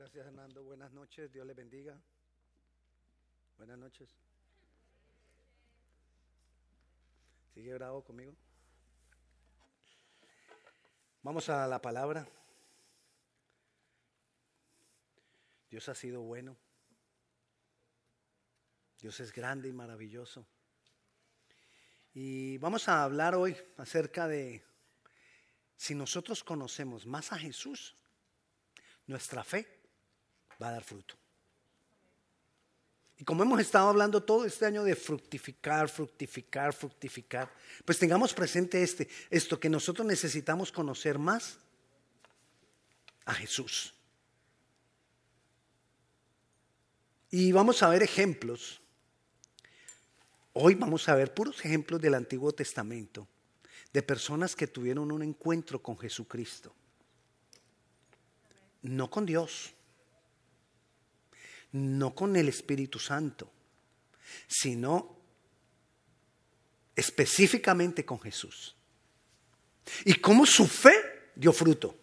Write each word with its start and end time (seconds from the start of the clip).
Gracias, 0.00 0.26
Hernando. 0.28 0.64
Buenas 0.64 0.90
noches. 0.92 1.30
Dios 1.30 1.46
le 1.46 1.52
bendiga. 1.52 1.94
Buenas 3.58 3.76
noches. 3.76 4.08
¿Sigue 7.52 7.74
bravo 7.74 8.02
conmigo? 8.02 8.34
Vamos 11.20 11.50
a 11.50 11.66
la 11.66 11.82
palabra. 11.82 12.26
Dios 15.68 15.86
ha 15.90 15.94
sido 15.94 16.22
bueno. 16.22 16.56
Dios 19.02 19.20
es 19.20 19.30
grande 19.34 19.68
y 19.68 19.74
maravilloso. 19.74 20.46
Y 22.14 22.56
vamos 22.56 22.88
a 22.88 23.04
hablar 23.04 23.34
hoy 23.34 23.54
acerca 23.76 24.26
de 24.26 24.64
si 25.76 25.94
nosotros 25.94 26.42
conocemos 26.42 27.04
más 27.04 27.34
a 27.34 27.38
Jesús, 27.38 27.94
nuestra 29.06 29.44
fe 29.44 29.79
va 30.60 30.68
a 30.68 30.72
dar 30.72 30.84
fruto. 30.84 31.14
Y 33.20 33.24
como 33.24 33.42
hemos 33.42 33.60
estado 33.60 33.88
hablando 33.88 34.22
todo 34.22 34.46
este 34.46 34.64
año 34.64 34.82
de 34.82 34.96
fructificar, 34.96 35.90
fructificar, 35.90 36.72
fructificar, 36.72 37.52
pues 37.84 37.98
tengamos 37.98 38.32
presente 38.32 38.82
este, 38.82 39.08
esto 39.28 39.60
que 39.60 39.68
nosotros 39.68 40.06
necesitamos 40.06 40.72
conocer 40.72 41.18
más 41.18 41.58
a 43.26 43.34
Jesús. 43.34 43.92
Y 47.30 47.52
vamos 47.52 47.82
a 47.82 47.90
ver 47.90 48.02
ejemplos. 48.02 48.80
Hoy 50.54 50.74
vamos 50.74 51.06
a 51.08 51.14
ver 51.14 51.34
puros 51.34 51.62
ejemplos 51.64 52.00
del 52.00 52.14
Antiguo 52.14 52.52
Testamento 52.52 53.28
de 53.92 54.02
personas 54.02 54.56
que 54.56 54.66
tuvieron 54.66 55.12
un 55.12 55.22
encuentro 55.22 55.82
con 55.82 55.98
Jesucristo. 55.98 56.74
No 58.82 59.10
con 59.10 59.26
Dios 59.26 59.74
no 61.72 62.14
con 62.14 62.36
el 62.36 62.48
Espíritu 62.48 62.98
Santo, 62.98 63.50
sino 64.46 65.16
específicamente 66.96 68.04
con 68.04 68.20
Jesús. 68.20 68.76
Y 70.04 70.14
cómo 70.14 70.46
su 70.46 70.66
fe 70.66 71.30
dio 71.34 71.52
fruto. 71.52 71.96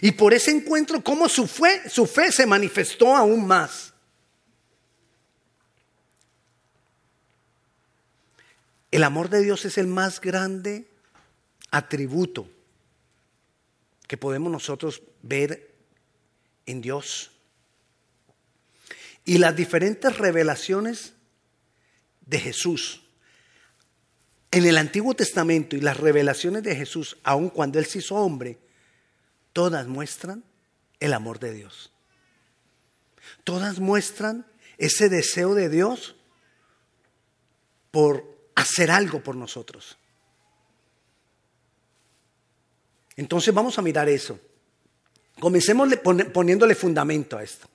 Y 0.00 0.12
por 0.12 0.34
ese 0.34 0.50
encuentro, 0.50 1.02
cómo 1.02 1.28
su 1.28 1.46
fe, 1.46 1.88
su 1.88 2.06
fe 2.06 2.32
se 2.32 2.46
manifestó 2.46 3.16
aún 3.16 3.46
más. 3.46 3.92
El 8.90 9.02
amor 9.02 9.28
de 9.28 9.42
Dios 9.42 9.64
es 9.64 9.76
el 9.76 9.86
más 9.86 10.20
grande 10.20 10.88
atributo 11.70 12.48
que 14.06 14.16
podemos 14.16 14.52
nosotros 14.52 15.02
ver 15.22 15.74
en 16.66 16.80
Dios 16.80 17.33
y 19.24 19.38
las 19.38 19.56
diferentes 19.56 20.18
revelaciones 20.18 21.14
de 22.26 22.40
Jesús 22.40 23.04
en 24.54 24.66
el 24.66 24.78
Antiguo 24.78 25.14
Testamento 25.14 25.74
y 25.74 25.80
las 25.80 25.96
revelaciones 25.96 26.62
de 26.62 26.76
Jesús, 26.76 27.16
aun 27.24 27.50
cuando 27.50 27.80
Él 27.80 27.86
se 27.86 27.98
hizo 27.98 28.14
hombre, 28.14 28.56
todas 29.52 29.88
muestran 29.88 30.44
el 31.00 31.12
amor 31.12 31.40
de 31.40 31.52
Dios. 31.52 31.90
Todas 33.42 33.80
muestran 33.80 34.46
ese 34.78 35.08
deseo 35.08 35.54
de 35.54 35.68
Dios 35.68 36.14
por 37.90 38.32
hacer 38.54 38.92
algo 38.92 39.24
por 39.24 39.34
nosotros. 39.34 39.98
Entonces 43.16 43.52
vamos 43.52 43.76
a 43.76 43.82
mirar 43.82 44.08
eso. 44.08 44.38
Comencemos 45.40 45.92
poniéndole 46.32 46.76
fundamento 46.76 47.36
a 47.36 47.42
esto. 47.42 47.68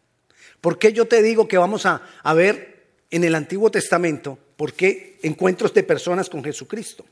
¿Por 0.62 0.78
qué 0.78 0.94
yo 0.94 1.08
te 1.08 1.22
digo 1.22 1.48
que 1.48 1.58
vamos 1.58 1.86
a, 1.86 2.02
ver 2.34 2.88
en 3.12 3.24
el 3.24 3.36
Antiguo 3.36 3.72
Testamento 3.72 4.38
por 4.58 4.74
qué 4.74 5.20
encuentros 5.24 5.74
de 5.74 5.84
personas 5.84 6.30
con 6.30 6.44
Jesucristo? 6.44 7.06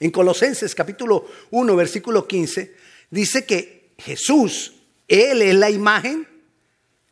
En 0.00 0.10
Colosenses 0.10 0.74
capítulo 0.74 1.26
1, 1.50 1.76
versículo 1.76 2.26
15, 2.26 2.74
dice 3.10 3.46
que 3.46 3.94
Jesús, 3.98 4.74
Él 5.08 5.40
es 5.42 5.54
la 5.54 5.70
imagen 5.70 6.28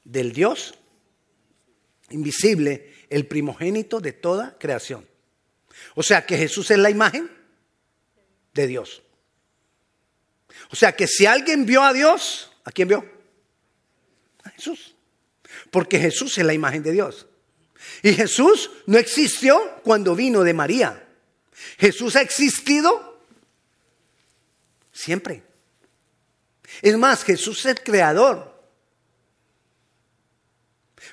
del 0.04 0.32
Dios 0.32 0.74
invisible, 2.10 2.92
el 3.08 3.26
primogénito 3.26 4.00
de 4.00 4.12
toda 4.12 4.56
creación. 4.58 5.06
O 5.94 6.02
sea 6.02 6.26
que 6.26 6.36
Jesús 6.36 6.70
es 6.70 6.78
la 6.78 6.90
imagen 6.90 7.30
de 8.52 8.66
Dios. 8.66 9.02
O 10.70 10.76
sea 10.76 10.94
que 10.94 11.06
si 11.06 11.26
alguien 11.26 11.66
vio 11.66 11.82
a 11.82 11.92
Dios, 11.92 12.50
¿a 12.64 12.70
quién 12.70 12.88
vio? 12.88 13.04
A 14.42 14.50
Jesús. 14.50 14.94
Porque 15.70 15.98
Jesús 15.98 16.36
es 16.38 16.44
la 16.44 16.54
imagen 16.54 16.82
de 16.82 16.92
Dios. 16.92 17.26
Y 18.02 18.12
Jesús 18.14 18.70
no 18.86 18.98
existió 18.98 19.58
cuando 19.82 20.14
vino 20.14 20.42
de 20.42 20.54
María. 20.54 21.06
Jesús 21.78 22.16
ha 22.16 22.22
existido 22.22 23.20
siempre. 24.92 25.42
Es 26.82 26.96
más, 26.96 27.24
Jesús 27.24 27.60
es 27.60 27.66
el 27.66 27.82
creador. 27.82 28.54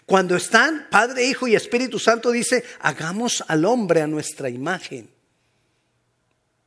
Cuando 0.06 0.36
están 0.36 0.88
Padre, 0.90 1.25
Hijo 1.25 1.47
y 1.47 1.56
Espíritu 1.56 2.00
Santo 2.00 2.31
dice, 2.31 2.64
hagamos 2.80 3.44
al 3.47 3.66
hombre 3.66 4.02
a 4.02 4.08
nuestra 4.08 4.50
imagen 4.50 5.09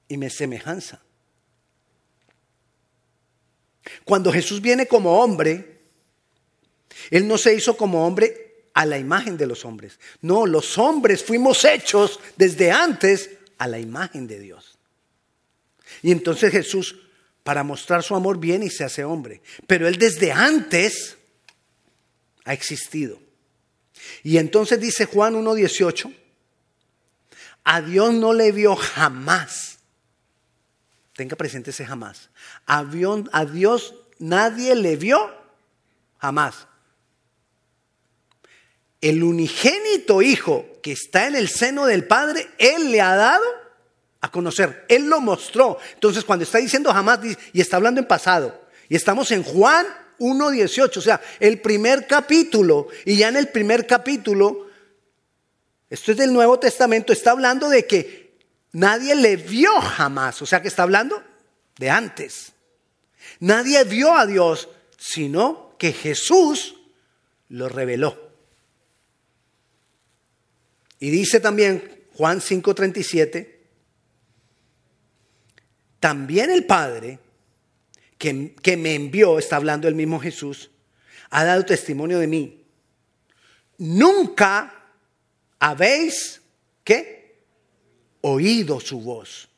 y 0.08 0.16
me 0.16 0.30
semejanza. 0.30 1.02
Cuando 4.04 4.32
Jesús 4.32 4.60
viene 4.60 4.86
como 4.86 5.20
hombre, 5.20 5.73
él 7.10 7.26
no 7.26 7.38
se 7.38 7.54
hizo 7.54 7.76
como 7.76 8.06
hombre 8.06 8.44
a 8.74 8.84
la 8.84 8.98
imagen 8.98 9.36
de 9.36 9.46
los 9.46 9.64
hombres. 9.64 9.98
No, 10.20 10.46
los 10.46 10.78
hombres 10.78 11.22
fuimos 11.22 11.64
hechos 11.64 12.20
desde 12.36 12.70
antes 12.70 13.30
a 13.58 13.68
la 13.68 13.78
imagen 13.78 14.26
de 14.26 14.40
Dios. 14.40 14.76
Y 16.02 16.10
entonces 16.10 16.50
Jesús, 16.50 16.96
para 17.42 17.62
mostrar 17.62 18.02
su 18.02 18.14
amor, 18.14 18.38
viene 18.38 18.66
y 18.66 18.70
se 18.70 18.84
hace 18.84 19.04
hombre. 19.04 19.42
Pero 19.66 19.86
Él 19.86 19.96
desde 19.96 20.32
antes 20.32 21.16
ha 22.44 22.52
existido. 22.52 23.18
Y 24.22 24.38
entonces 24.38 24.80
dice 24.80 25.06
Juan 25.06 25.34
1.18, 25.34 26.14
a 27.62 27.80
Dios 27.80 28.12
no 28.12 28.34
le 28.34 28.50
vio 28.52 28.74
jamás. 28.76 29.78
Tenga 31.14 31.36
presente 31.36 31.70
ese 31.70 31.86
jamás. 31.86 32.28
A 32.66 32.84
Dios 32.84 33.94
nadie 34.18 34.74
le 34.74 34.96
vio 34.96 35.32
jamás 36.18 36.66
el 39.04 39.22
unigénito 39.22 40.22
Hijo 40.22 40.64
que 40.82 40.92
está 40.92 41.26
en 41.26 41.34
el 41.34 41.50
seno 41.50 41.84
del 41.84 42.06
Padre, 42.06 42.48
Él 42.56 42.90
le 42.90 43.02
ha 43.02 43.14
dado 43.14 43.44
a 44.22 44.30
conocer. 44.30 44.86
Él 44.88 45.10
lo 45.10 45.20
mostró. 45.20 45.78
Entonces, 45.92 46.24
cuando 46.24 46.44
está 46.44 46.56
diciendo 46.56 46.90
jamás, 46.90 47.20
y 47.52 47.60
está 47.60 47.76
hablando 47.76 48.00
en 48.00 48.06
pasado, 48.06 48.66
y 48.88 48.96
estamos 48.96 49.30
en 49.30 49.42
Juan 49.42 49.86
1.18, 50.18 50.96
o 50.96 51.00
sea, 51.02 51.20
el 51.38 51.60
primer 51.60 52.06
capítulo, 52.06 52.88
y 53.04 53.18
ya 53.18 53.28
en 53.28 53.36
el 53.36 53.48
primer 53.48 53.86
capítulo, 53.86 54.68
esto 55.90 56.12
es 56.12 56.16
del 56.16 56.32
Nuevo 56.32 56.58
Testamento, 56.58 57.12
está 57.12 57.32
hablando 57.32 57.68
de 57.68 57.86
que 57.86 58.38
nadie 58.72 59.14
le 59.14 59.36
vio 59.36 59.82
jamás, 59.82 60.40
o 60.40 60.46
sea, 60.46 60.62
que 60.62 60.68
está 60.68 60.82
hablando 60.82 61.22
de 61.76 61.90
antes. 61.90 62.54
Nadie 63.38 63.84
vio 63.84 64.16
a 64.16 64.24
Dios, 64.24 64.70
sino 64.96 65.76
que 65.78 65.92
Jesús 65.92 66.76
lo 67.50 67.68
reveló. 67.68 68.23
Y 71.04 71.10
dice 71.10 71.38
también 71.38 72.06
Juan 72.14 72.40
5:37, 72.40 73.60
también 76.00 76.50
el 76.50 76.64
Padre 76.64 77.18
que, 78.16 78.54
que, 78.54 78.78
me 78.78 78.94
envió, 78.94 79.38
está 79.38 79.56
hablando 79.56 79.86
el 79.86 79.94
mismo 79.94 80.18
Jesús, 80.18 80.70
ha 81.28 81.44
dado 81.44 81.62
testimonio 81.66 82.18
de 82.18 82.26
mí. 82.26 82.64
Nunca 83.76 84.94
habéis, 85.58 86.40
¿qué? 86.82 87.42
Oído 88.22 88.80
su 88.80 89.02
voz. 89.02 89.50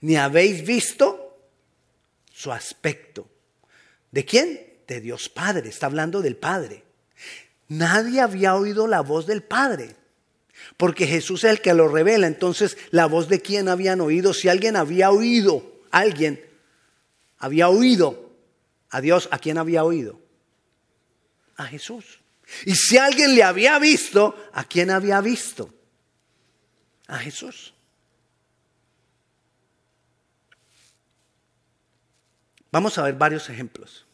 Ni 0.00 0.16
habéis 0.16 0.64
visto 0.64 1.38
su 2.32 2.50
aspecto. 2.50 3.28
¿De 4.10 4.24
quién? 4.24 4.78
De 4.86 5.02
Dios 5.02 5.28
Padre. 5.28 5.68
Está 5.68 5.84
hablando 5.84 6.22
del 6.22 6.36
Padre. 6.36 6.89
Nadie 7.70 8.20
había 8.20 8.56
oído 8.56 8.88
la 8.88 9.00
voz 9.00 9.26
del 9.26 9.44
Padre, 9.44 9.94
porque 10.76 11.06
Jesús 11.06 11.44
es 11.44 11.50
el 11.52 11.60
que 11.60 11.72
lo 11.72 11.86
revela. 11.86 12.26
Entonces, 12.26 12.76
¿la 12.90 13.06
voz 13.06 13.28
de 13.28 13.40
quién 13.40 13.68
habían 13.68 14.00
oído? 14.00 14.34
Si 14.34 14.48
alguien 14.48 14.74
había 14.74 15.12
oído, 15.12 15.80
alguien 15.92 16.44
había 17.38 17.68
oído 17.68 18.32
a 18.90 19.00
Dios, 19.00 19.28
¿a 19.30 19.38
quién 19.38 19.56
había 19.56 19.84
oído? 19.84 20.18
A 21.56 21.64
Jesús. 21.66 22.18
Y 22.66 22.74
si 22.74 22.98
alguien 22.98 23.36
le 23.36 23.44
había 23.44 23.78
visto, 23.78 24.50
¿a 24.52 24.64
quién 24.64 24.90
había 24.90 25.20
visto? 25.20 25.72
A 27.06 27.18
Jesús. 27.18 27.72
Vamos 32.72 32.98
a 32.98 33.04
ver 33.04 33.14
varios 33.14 33.48
ejemplos. 33.48 34.06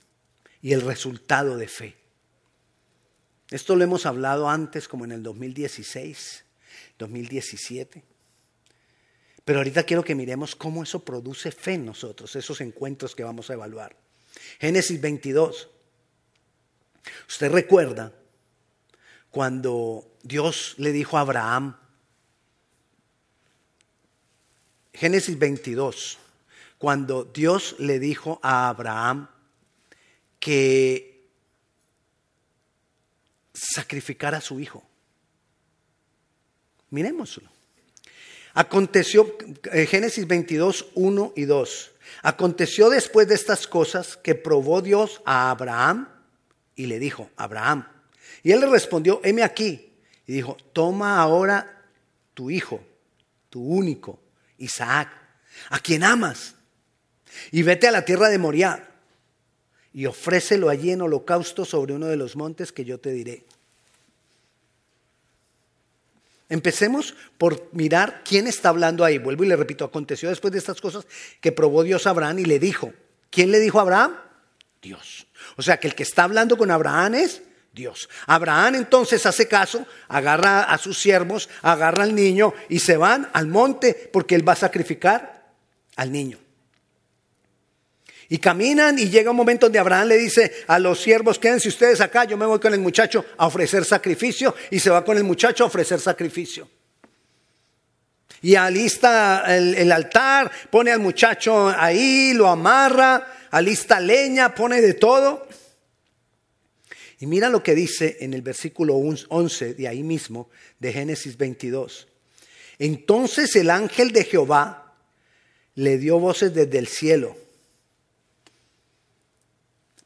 y 0.60 0.72
el 0.72 0.80
resultado 0.80 1.56
de 1.56 1.68
fe. 1.68 2.05
Esto 3.50 3.76
lo 3.76 3.84
hemos 3.84 4.06
hablado 4.06 4.48
antes, 4.48 4.88
como 4.88 5.04
en 5.04 5.12
el 5.12 5.22
2016, 5.22 6.44
2017. 6.98 8.02
Pero 9.44 9.60
ahorita 9.60 9.84
quiero 9.84 10.02
que 10.02 10.16
miremos 10.16 10.56
cómo 10.56 10.82
eso 10.82 11.04
produce 11.04 11.52
fe 11.52 11.74
en 11.74 11.86
nosotros, 11.86 12.34
esos 12.34 12.60
encuentros 12.60 13.14
que 13.14 13.22
vamos 13.22 13.48
a 13.48 13.52
evaluar. 13.52 13.96
Génesis 14.58 15.00
22. 15.00 15.68
Usted 17.28 17.52
recuerda 17.52 18.12
cuando 19.30 20.16
Dios 20.24 20.74
le 20.78 20.90
dijo 20.90 21.16
a 21.16 21.20
Abraham, 21.20 21.76
Génesis 24.92 25.38
22, 25.38 26.18
cuando 26.78 27.24
Dios 27.24 27.76
le 27.78 28.00
dijo 28.00 28.40
a 28.42 28.68
Abraham 28.68 29.28
que 30.40 31.15
sacrificara 33.56 34.38
a 34.38 34.40
su 34.40 34.60
hijo. 34.60 34.84
Miremoslo. 36.90 37.50
Aconteció, 38.54 39.36
eh, 39.72 39.86
Génesis 39.86 40.26
22, 40.26 40.86
1 40.94 41.32
y 41.36 41.44
2. 41.44 41.90
Aconteció 42.22 42.88
después 42.88 43.28
de 43.28 43.34
estas 43.34 43.66
cosas 43.66 44.16
que 44.16 44.34
probó 44.34 44.80
Dios 44.80 45.20
a 45.24 45.50
Abraham 45.50 46.08
y 46.74 46.86
le 46.86 46.98
dijo, 46.98 47.30
Abraham. 47.36 47.86
Y 48.42 48.52
él 48.52 48.60
le 48.60 48.66
respondió, 48.66 49.20
heme 49.24 49.42
aquí. 49.42 49.92
Y 50.26 50.32
dijo, 50.32 50.56
toma 50.72 51.20
ahora 51.20 51.84
tu 52.34 52.50
hijo, 52.50 52.80
tu 53.50 53.62
único, 53.62 54.20
Isaac, 54.58 55.10
a 55.70 55.78
quien 55.78 56.02
amas, 56.02 56.54
y 57.50 57.62
vete 57.62 57.88
a 57.88 57.92
la 57.92 58.04
tierra 58.04 58.28
de 58.28 58.38
Moriah 58.38 58.95
y 59.96 60.04
ofrécelo 60.04 60.68
allí 60.68 60.90
en 60.90 61.00
holocausto 61.00 61.64
sobre 61.64 61.94
uno 61.94 62.04
de 62.04 62.18
los 62.18 62.36
montes 62.36 62.70
que 62.70 62.84
yo 62.84 63.00
te 63.00 63.12
diré. 63.12 63.46
Empecemos 66.50 67.14
por 67.38 67.70
mirar 67.72 68.20
quién 68.22 68.46
está 68.46 68.68
hablando 68.68 69.06
ahí. 69.06 69.16
Vuelvo 69.16 69.44
y 69.44 69.46
le 69.46 69.56
repito, 69.56 69.86
aconteció 69.86 70.28
después 70.28 70.52
de 70.52 70.58
estas 70.58 70.82
cosas 70.82 71.06
que 71.40 71.50
probó 71.50 71.82
Dios 71.82 72.06
a 72.06 72.10
Abraham 72.10 72.40
y 72.40 72.44
le 72.44 72.58
dijo, 72.58 72.92
¿quién 73.30 73.50
le 73.50 73.58
dijo 73.58 73.78
a 73.78 73.82
Abraham? 73.82 74.16
Dios. 74.82 75.28
O 75.56 75.62
sea 75.62 75.80
que 75.80 75.88
el 75.88 75.94
que 75.94 76.02
está 76.02 76.24
hablando 76.24 76.58
con 76.58 76.70
Abraham 76.70 77.14
es 77.14 77.40
Dios. 77.72 78.10
Abraham 78.26 78.74
entonces 78.74 79.24
hace 79.24 79.48
caso, 79.48 79.86
agarra 80.08 80.64
a 80.64 80.76
sus 80.76 80.98
siervos, 80.98 81.48
agarra 81.62 82.02
al 82.02 82.14
niño 82.14 82.52
y 82.68 82.80
se 82.80 82.98
van 82.98 83.30
al 83.32 83.46
monte 83.46 84.10
porque 84.12 84.34
él 84.34 84.46
va 84.46 84.52
a 84.52 84.56
sacrificar 84.56 85.54
al 85.96 86.12
niño. 86.12 86.38
Y 88.28 88.38
caminan 88.38 88.98
y 88.98 89.08
llega 89.08 89.30
un 89.30 89.36
momento 89.36 89.66
donde 89.66 89.78
Abraham 89.78 90.08
le 90.08 90.18
dice 90.18 90.52
a 90.66 90.78
los 90.78 91.00
siervos, 91.00 91.38
quédense 91.38 91.68
ustedes 91.68 92.00
acá, 92.00 92.24
yo 92.24 92.36
me 92.36 92.44
voy 92.44 92.58
con 92.58 92.74
el 92.74 92.80
muchacho 92.80 93.24
a 93.36 93.46
ofrecer 93.46 93.84
sacrificio 93.84 94.54
y 94.70 94.80
se 94.80 94.90
va 94.90 95.04
con 95.04 95.16
el 95.16 95.24
muchacho 95.24 95.62
a 95.62 95.68
ofrecer 95.68 96.00
sacrificio. 96.00 96.68
Y 98.42 98.56
alista 98.56 99.44
el, 99.56 99.90
altar, 99.92 100.50
pone 100.70 100.90
al 100.90 101.00
muchacho 101.00 101.68
ahí, 101.68 102.32
lo 102.34 102.48
amarra, 102.48 103.48
alista 103.50 104.00
leña, 104.00 104.54
pone 104.54 104.80
de 104.80 104.94
todo. 104.94 105.46
Y 107.20 107.26
mira 107.26 107.48
lo 107.48 107.62
que 107.62 107.74
dice 107.74 108.18
en 108.20 108.34
el 108.34 108.42
versículo 108.42 108.94
11 108.94 109.74
de 109.74 109.88
ahí 109.88 110.02
mismo, 110.02 110.50
de 110.80 110.92
Génesis 110.92 111.36
22. 111.36 112.08
Entonces 112.78 113.54
el 113.56 113.70
ángel 113.70 114.12
de 114.12 114.24
Jehová 114.24 114.94
le 115.76 115.96
dio 115.96 116.18
voces 116.18 116.52
desde 116.52 116.78
el 116.78 116.88
cielo 116.88 117.45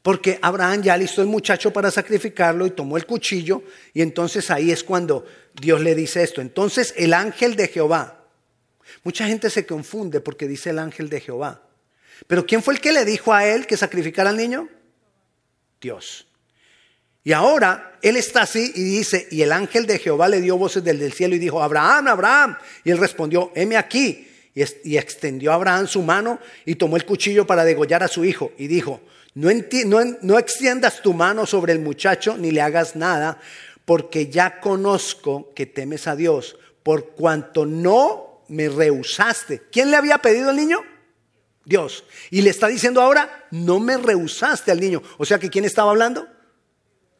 porque 0.01 0.39
Abraham 0.41 0.81
ya 0.81 0.97
listó 0.97 1.21
el 1.21 1.27
muchacho 1.27 1.71
para 1.71 1.91
sacrificarlo 1.91 2.65
y 2.65 2.71
tomó 2.71 2.97
el 2.97 3.05
cuchillo 3.05 3.63
y 3.93 4.01
entonces 4.01 4.49
ahí 4.49 4.71
es 4.71 4.83
cuando 4.83 5.25
Dios 5.53 5.81
le 5.81 5.93
dice 5.93 6.23
esto. 6.23 6.41
Entonces 6.41 6.93
el 6.97 7.13
ángel 7.13 7.55
de 7.55 7.67
Jehová. 7.67 8.25
Mucha 9.03 9.27
gente 9.27 9.49
se 9.49 9.65
confunde 9.65 10.19
porque 10.19 10.47
dice 10.47 10.71
el 10.71 10.79
ángel 10.79 11.09
de 11.09 11.21
Jehová. 11.21 11.61
Pero 12.27 12.45
¿quién 12.45 12.63
fue 12.63 12.73
el 12.73 12.81
que 12.81 12.91
le 12.91 13.05
dijo 13.05 13.33
a 13.33 13.45
él 13.45 13.67
que 13.67 13.77
sacrificara 13.77 14.29
al 14.29 14.37
niño? 14.37 14.69
Dios. 15.79 16.27
Y 17.23 17.33
ahora 17.33 17.99
él 18.01 18.15
está 18.15 18.43
así 18.43 18.71
y 18.75 18.83
dice, 18.83 19.27
y 19.29 19.43
el 19.43 19.51
ángel 19.51 19.85
de 19.85 19.99
Jehová 19.99 20.27
le 20.27 20.41
dio 20.41 20.57
voces 20.57 20.83
del, 20.83 20.99
del 20.99 21.13
cielo 21.13 21.35
y 21.35 21.39
dijo, 21.39 21.61
Abraham, 21.61 22.07
Abraham. 22.07 22.57
Y 22.83 22.91
él 22.91 22.97
respondió, 22.97 23.51
heme 23.55 23.77
aquí. 23.77 24.27
Y 24.53 24.97
extendió 24.97 25.51
a 25.51 25.55
Abraham 25.55 25.87
su 25.87 26.01
mano 26.01 26.39
y 26.65 26.75
tomó 26.75 26.97
el 26.97 27.05
cuchillo 27.05 27.47
para 27.47 27.63
degollar 27.63 28.03
a 28.03 28.09
su 28.09 28.25
hijo. 28.25 28.51
Y 28.57 28.67
dijo, 28.67 28.99
no, 29.33 30.37
extiendas 30.39 31.01
tu 31.01 31.13
mano 31.13 31.45
sobre 31.45 31.73
el 31.73 31.79
muchacho 31.79 32.37
ni 32.37 32.51
le 32.51 32.61
hagas 32.61 32.95
nada, 32.95 33.39
porque 33.85 34.27
ya 34.27 34.59
conozco 34.59 35.53
que 35.53 35.65
temes 35.65 36.07
a 36.07 36.15
Dios, 36.15 36.57
por 36.83 37.11
cuanto 37.11 37.65
no 37.65 38.43
me 38.49 38.67
rehusaste. 38.67 39.63
¿Quién 39.71 39.91
le 39.91 39.97
había 39.97 40.17
pedido 40.17 40.49
al 40.49 40.57
niño? 40.57 40.83
Dios. 41.63 42.03
Y 42.29 42.41
le 42.41 42.49
está 42.49 42.67
diciendo 42.67 43.01
ahora, 43.01 43.47
no 43.51 43.79
me 43.79 43.97
rehusaste 43.97 44.71
al 44.71 44.79
niño. 44.79 45.01
O 45.17 45.25
sea 45.25 45.39
que 45.39 45.49
¿quién 45.49 45.63
estaba 45.63 45.91
hablando? 45.91 46.27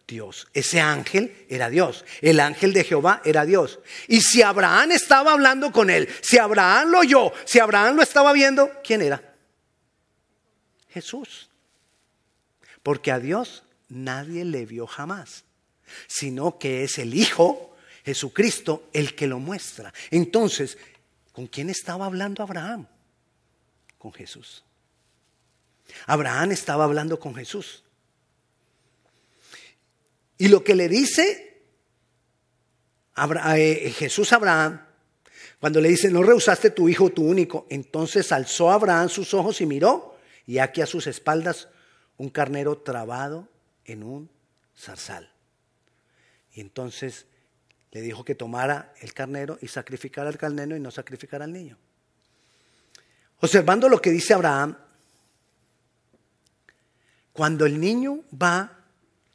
Dios. 0.07 0.47
Ese 0.53 0.81
ángel 0.81 1.45
era 1.47 1.69
Dios. 1.69 2.03
El 2.21 2.41
ángel 2.41 2.73
de 2.73 2.83
Jehová 2.83 3.21
era 3.23 3.45
Dios. 3.45 3.79
Y 4.07 4.19
si 4.19 4.41
Abraham 4.41 4.91
estaba 4.91 5.31
hablando 5.31 5.71
con 5.71 5.89
él, 5.89 6.09
si 6.21 6.37
Abraham 6.37 6.89
lo 6.89 6.99
oyó, 6.99 7.31
si 7.45 7.59
Abraham 7.59 7.95
lo 7.95 8.03
estaba 8.03 8.33
viendo, 8.33 8.69
¿quién 8.83 9.01
era? 9.01 9.23
Jesús. 10.89 11.50
Porque 12.83 13.11
a 13.11 13.19
Dios 13.19 13.63
nadie 13.89 14.45
le 14.45 14.65
vio 14.65 14.87
jamás, 14.87 15.43
sino 16.07 16.57
que 16.57 16.83
es 16.83 16.97
el 16.97 17.13
Hijo, 17.13 17.75
Jesucristo, 18.03 18.89
el 18.93 19.15
que 19.15 19.27
lo 19.27 19.39
muestra. 19.39 19.93
Entonces, 20.09 20.77
¿con 21.31 21.47
quién 21.47 21.69
estaba 21.69 22.05
hablando 22.05 22.43
Abraham? 22.43 22.87
Con 23.97 24.13
Jesús. 24.13 24.63
Abraham 26.07 26.51
estaba 26.51 26.85
hablando 26.85 27.19
con 27.19 27.35
Jesús. 27.35 27.83
Y 30.37 30.47
lo 30.47 30.63
que 30.63 30.73
le 30.73 30.89
dice 30.89 31.51
eh, 33.55 33.93
Jesús 33.95 34.33
a 34.33 34.37
Abraham, 34.37 34.81
cuando 35.59 35.79
le 35.79 35.89
dice, 35.89 36.09
no 36.09 36.23
rehusaste 36.23 36.71
tu 36.71 36.89
hijo, 36.89 37.11
tu 37.11 37.23
único, 37.23 37.67
entonces 37.69 38.31
alzó 38.31 38.71
Abraham 38.71 39.09
sus 39.09 39.35
ojos 39.35 39.61
y 39.61 39.67
miró, 39.67 40.17
y 40.47 40.57
aquí 40.57 40.81
a 40.81 40.87
sus 40.87 41.05
espaldas 41.05 41.67
un 42.21 42.29
carnero 42.29 42.77
trabado 42.77 43.49
en 43.83 44.03
un 44.03 44.29
zarzal. 44.77 45.31
Y 46.53 46.61
entonces 46.61 47.25
le 47.89 48.01
dijo 48.01 48.23
que 48.23 48.35
tomara 48.35 48.93
el 49.01 49.15
carnero 49.15 49.57
y 49.59 49.67
sacrificara 49.67 50.29
al 50.29 50.37
carnero 50.37 50.75
y 50.75 50.79
no 50.79 50.91
sacrificara 50.91 51.45
al 51.45 51.51
niño. 51.51 51.79
Observando 53.39 53.89
lo 53.89 53.99
que 53.99 54.11
dice 54.11 54.35
Abraham, 54.35 54.77
cuando 57.33 57.65
el 57.65 57.79
niño 57.79 58.19
va 58.39 58.85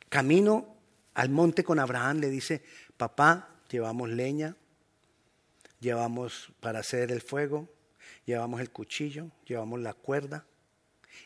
camino 0.09 0.77
al 1.15 1.29
monte 1.31 1.65
con 1.65 1.81
Abraham, 1.81 2.19
le 2.19 2.31
dice, 2.31 2.63
papá, 2.97 3.49
llevamos 3.69 4.11
leña, 4.11 4.55
llevamos 5.81 6.53
para 6.61 6.79
hacer 6.79 7.11
el 7.11 7.21
fuego, 7.21 7.69
llevamos 8.27 8.61
el 8.61 8.71
cuchillo, 8.71 9.33
llevamos 9.45 9.81
la 9.81 9.93
cuerda 9.93 10.47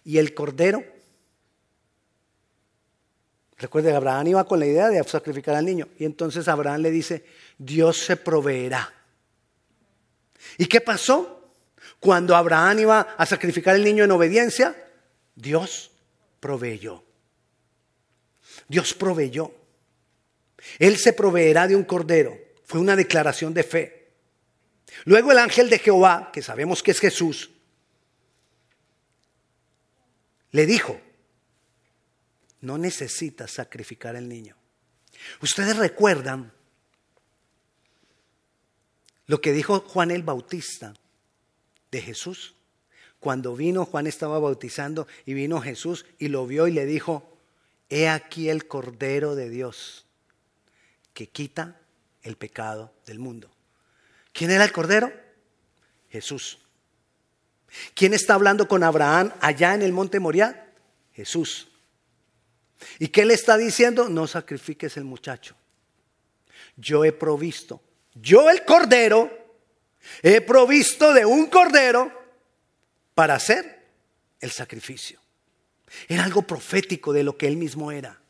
y 0.04 0.16
el 0.16 0.32
cordero 0.32 0.99
Recuerde, 3.60 3.94
Abraham 3.94 4.28
iba 4.28 4.44
con 4.44 4.58
la 4.58 4.66
idea 4.66 4.88
de 4.88 5.04
sacrificar 5.04 5.54
al 5.54 5.66
niño. 5.66 5.88
Y 5.98 6.06
entonces 6.06 6.48
Abraham 6.48 6.80
le 6.80 6.90
dice, 6.90 7.24
Dios 7.58 7.98
se 7.98 8.16
proveerá. 8.16 8.90
¿Y 10.56 10.64
qué 10.64 10.80
pasó? 10.80 11.52
Cuando 12.00 12.34
Abraham 12.34 12.78
iba 12.78 13.00
a 13.00 13.26
sacrificar 13.26 13.74
al 13.74 13.84
niño 13.84 14.04
en 14.04 14.10
obediencia, 14.12 14.74
Dios 15.34 15.90
proveyó. 16.40 17.04
Dios 18.66 18.94
proveyó. 18.94 19.52
Él 20.78 20.96
se 20.96 21.12
proveerá 21.12 21.68
de 21.68 21.76
un 21.76 21.84
cordero. 21.84 22.38
Fue 22.64 22.80
una 22.80 22.96
declaración 22.96 23.52
de 23.52 23.62
fe. 23.62 24.12
Luego 25.04 25.32
el 25.32 25.38
ángel 25.38 25.68
de 25.68 25.78
Jehová, 25.78 26.30
que 26.32 26.40
sabemos 26.40 26.82
que 26.82 26.92
es 26.92 27.00
Jesús, 27.00 27.50
le 30.52 30.64
dijo, 30.64 30.98
no 32.60 32.78
necesita 32.78 33.48
sacrificar 33.48 34.16
al 34.16 34.28
niño. 34.28 34.56
Ustedes 35.42 35.76
recuerdan 35.76 36.52
lo 39.26 39.40
que 39.40 39.52
dijo 39.52 39.80
Juan 39.80 40.10
el 40.10 40.22
Bautista 40.22 40.94
de 41.90 42.02
Jesús. 42.02 42.54
Cuando 43.18 43.54
vino, 43.54 43.84
Juan 43.84 44.06
estaba 44.06 44.38
bautizando 44.38 45.06
y 45.26 45.34
vino 45.34 45.60
Jesús 45.60 46.06
y 46.18 46.28
lo 46.28 46.46
vio 46.46 46.66
y 46.66 46.72
le 46.72 46.86
dijo, 46.86 47.38
he 47.90 48.08
aquí 48.08 48.48
el 48.48 48.66
Cordero 48.66 49.34
de 49.34 49.50
Dios 49.50 50.06
que 51.12 51.28
quita 51.28 51.80
el 52.22 52.36
pecado 52.36 52.92
del 53.06 53.18
mundo. 53.18 53.50
¿Quién 54.32 54.50
era 54.50 54.64
el 54.64 54.72
Cordero? 54.72 55.12
Jesús. 56.08 56.58
¿Quién 57.94 58.14
está 58.14 58.34
hablando 58.34 58.66
con 58.68 58.82
Abraham 58.82 59.32
allá 59.40 59.74
en 59.74 59.82
el 59.82 59.92
monte 59.92 60.18
Moriah? 60.18 60.66
Jesús. 61.12 61.69
¿Y 62.98 63.08
qué 63.08 63.24
le 63.24 63.34
está 63.34 63.56
diciendo? 63.56 64.08
No 64.08 64.26
sacrifiques 64.26 64.96
el 64.96 65.04
muchacho. 65.04 65.56
Yo 66.76 67.04
he 67.04 67.12
provisto, 67.12 67.82
yo 68.14 68.48
el 68.48 68.64
cordero, 68.64 69.30
he 70.22 70.40
provisto 70.40 71.12
de 71.12 71.26
un 71.26 71.46
cordero 71.46 72.10
para 73.14 73.34
hacer 73.34 73.86
el 74.40 74.50
sacrificio. 74.50 75.20
Era 76.08 76.24
algo 76.24 76.42
profético 76.42 77.12
de 77.12 77.24
lo 77.24 77.36
que 77.36 77.46
él 77.46 77.56
mismo 77.56 77.92
era. 77.92 78.20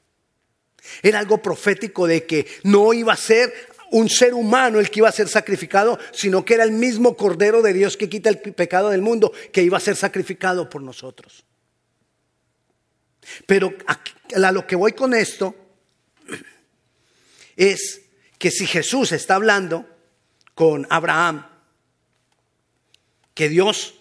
Era 1.03 1.19
algo 1.19 1.43
profético 1.43 2.07
de 2.07 2.27
que 2.27 2.47
no 2.65 2.93
iba 2.93 3.13
a 3.13 3.17
ser 3.17 3.53
un 3.91 4.09
ser 4.09 4.35
humano 4.35 4.79
el 4.79 4.91
que 4.91 5.01
iba 5.01 5.09
a 5.09 5.13
ser 5.13 5.29
sacrificado, 5.29 5.99
sino 6.13 6.45
que 6.45 6.55
era 6.55 6.65
el 6.65 6.73
mismo 6.73 7.17
Cordero 7.17 7.61
de 7.61 7.73
Dios 7.73 7.97
que 7.97 8.09
quita 8.09 8.31
el 8.31 8.39
pecado 8.39 8.91
del 8.91 9.03
mundo, 9.03 9.33
que 9.53 9.63
iba 9.63 9.77
a 9.77 9.81
ser 9.81 9.97
sacrificado 9.97 10.71
por 10.71 10.83
nosotros. 10.83 11.45
Pero 13.47 13.73
a 13.87 14.53
lo 14.53 14.67
que 14.67 14.77
voy 14.77 14.93
con 14.93 15.15
esto 15.15 15.55
es 17.57 18.03
que 18.39 18.51
si 18.51 18.67
Jesús 18.67 19.13
está 19.13 19.35
hablando 19.35 19.87
con 20.55 20.87
Abraham, 20.91 21.47
que 23.35 23.49
Dios 23.49 23.95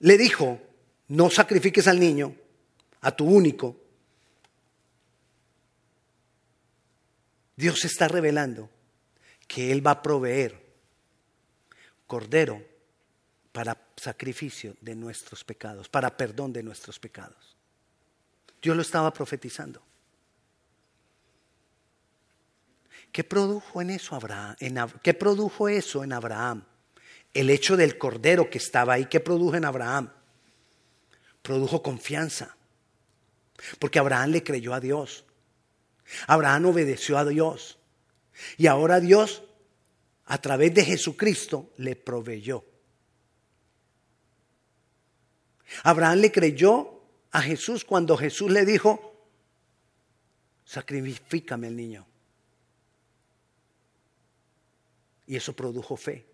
le 0.00 0.18
dijo, 0.18 0.60
no 1.08 1.30
sacrifiques 1.30 1.86
al 1.86 2.00
niño, 2.00 2.34
a 3.00 3.12
tu 3.12 3.24
único, 3.26 3.80
Dios 7.56 7.84
está 7.84 8.08
revelando 8.08 8.68
que 9.46 9.70
Él 9.70 9.86
va 9.86 9.92
a 9.92 10.02
proveer 10.02 10.60
cordero 12.06 12.64
para 13.52 13.80
sacrificio 13.96 14.76
de 14.80 14.96
nuestros 14.96 15.44
pecados, 15.44 15.88
para 15.88 16.16
perdón 16.16 16.52
de 16.52 16.62
nuestros 16.62 16.98
pecados. 16.98 17.53
Dios 18.64 18.74
lo 18.74 18.80
estaba 18.80 19.12
profetizando. 19.12 19.82
¿Qué 23.12 23.22
produjo 23.22 23.82
en 23.82 23.90
eso 23.90 24.16
Abraham? 24.16 24.56
¿Qué 25.02 25.12
produjo 25.12 25.68
eso 25.68 26.02
en 26.02 26.14
Abraham? 26.14 26.64
El 27.34 27.50
hecho 27.50 27.76
del 27.76 27.98
cordero 27.98 28.48
que 28.48 28.56
estaba 28.56 28.94
ahí, 28.94 29.04
¿qué 29.04 29.20
produjo 29.20 29.54
en 29.54 29.66
Abraham? 29.66 30.10
Produjo 31.42 31.82
confianza. 31.82 32.56
Porque 33.78 33.98
Abraham 33.98 34.30
le 34.30 34.42
creyó 34.42 34.72
a 34.72 34.80
Dios. 34.80 35.26
Abraham 36.26 36.64
obedeció 36.64 37.18
a 37.18 37.26
Dios. 37.26 37.78
Y 38.56 38.66
ahora 38.66 38.98
Dios, 38.98 39.42
a 40.24 40.40
través 40.40 40.72
de 40.72 40.86
Jesucristo, 40.86 41.70
le 41.76 41.96
proveyó. 41.96 42.64
Abraham 45.82 46.20
le 46.20 46.32
creyó 46.32 46.93
a 47.34 47.42
Jesús 47.42 47.84
cuando 47.84 48.16
Jesús 48.16 48.48
le 48.48 48.64
dijo, 48.64 49.12
sacrifícame 50.64 51.66
el 51.66 51.76
niño. 51.76 52.06
Y 55.26 55.34
eso 55.34 55.52
produjo 55.52 55.96
fe. 55.96 56.24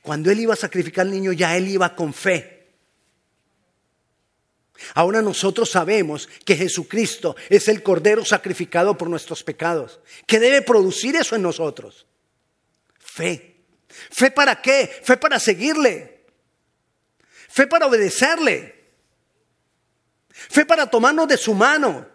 Cuando 0.00 0.30
él 0.30 0.38
iba 0.38 0.54
a 0.54 0.56
sacrificar 0.56 1.06
al 1.06 1.10
niño, 1.10 1.32
ya 1.32 1.56
él 1.56 1.66
iba 1.66 1.92
con 1.96 2.14
fe. 2.14 2.68
Ahora 4.94 5.22
nosotros 5.22 5.70
sabemos 5.70 6.28
que 6.44 6.54
Jesucristo 6.54 7.34
es 7.48 7.66
el 7.66 7.82
Cordero 7.82 8.24
sacrificado 8.24 8.96
por 8.96 9.10
nuestros 9.10 9.42
pecados. 9.42 9.98
¿Qué 10.24 10.38
debe 10.38 10.62
producir 10.62 11.16
eso 11.16 11.34
en 11.34 11.42
nosotros? 11.42 12.06
Fe. 12.96 13.56
¿Fe 13.88 14.30
para 14.30 14.62
qué? 14.62 15.00
Fe 15.02 15.16
para 15.16 15.40
seguirle. 15.40 16.26
Fe 17.48 17.66
para 17.66 17.88
obedecerle. 17.88 18.77
Fe 20.48 20.64
para 20.64 20.88
tomarnos 20.88 21.26
de 21.26 21.36
su 21.36 21.52
mano. 21.52 22.06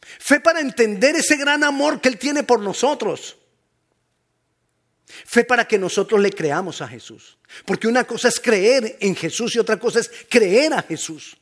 Fe 0.00 0.38
para 0.38 0.60
entender 0.60 1.16
ese 1.16 1.36
gran 1.36 1.64
amor 1.64 2.00
que 2.00 2.08
Él 2.08 2.18
tiene 2.18 2.44
por 2.44 2.60
nosotros. 2.60 3.36
Fe 5.06 5.44
para 5.44 5.66
que 5.66 5.78
nosotros 5.78 6.20
le 6.20 6.30
creamos 6.30 6.80
a 6.80 6.88
Jesús. 6.88 7.36
Porque 7.66 7.88
una 7.88 8.04
cosa 8.04 8.28
es 8.28 8.38
creer 8.38 8.96
en 9.00 9.16
Jesús 9.16 9.54
y 9.56 9.58
otra 9.58 9.78
cosa 9.78 10.00
es 10.00 10.10
creer 10.28 10.72
a 10.72 10.82
Jesús. 10.82 11.36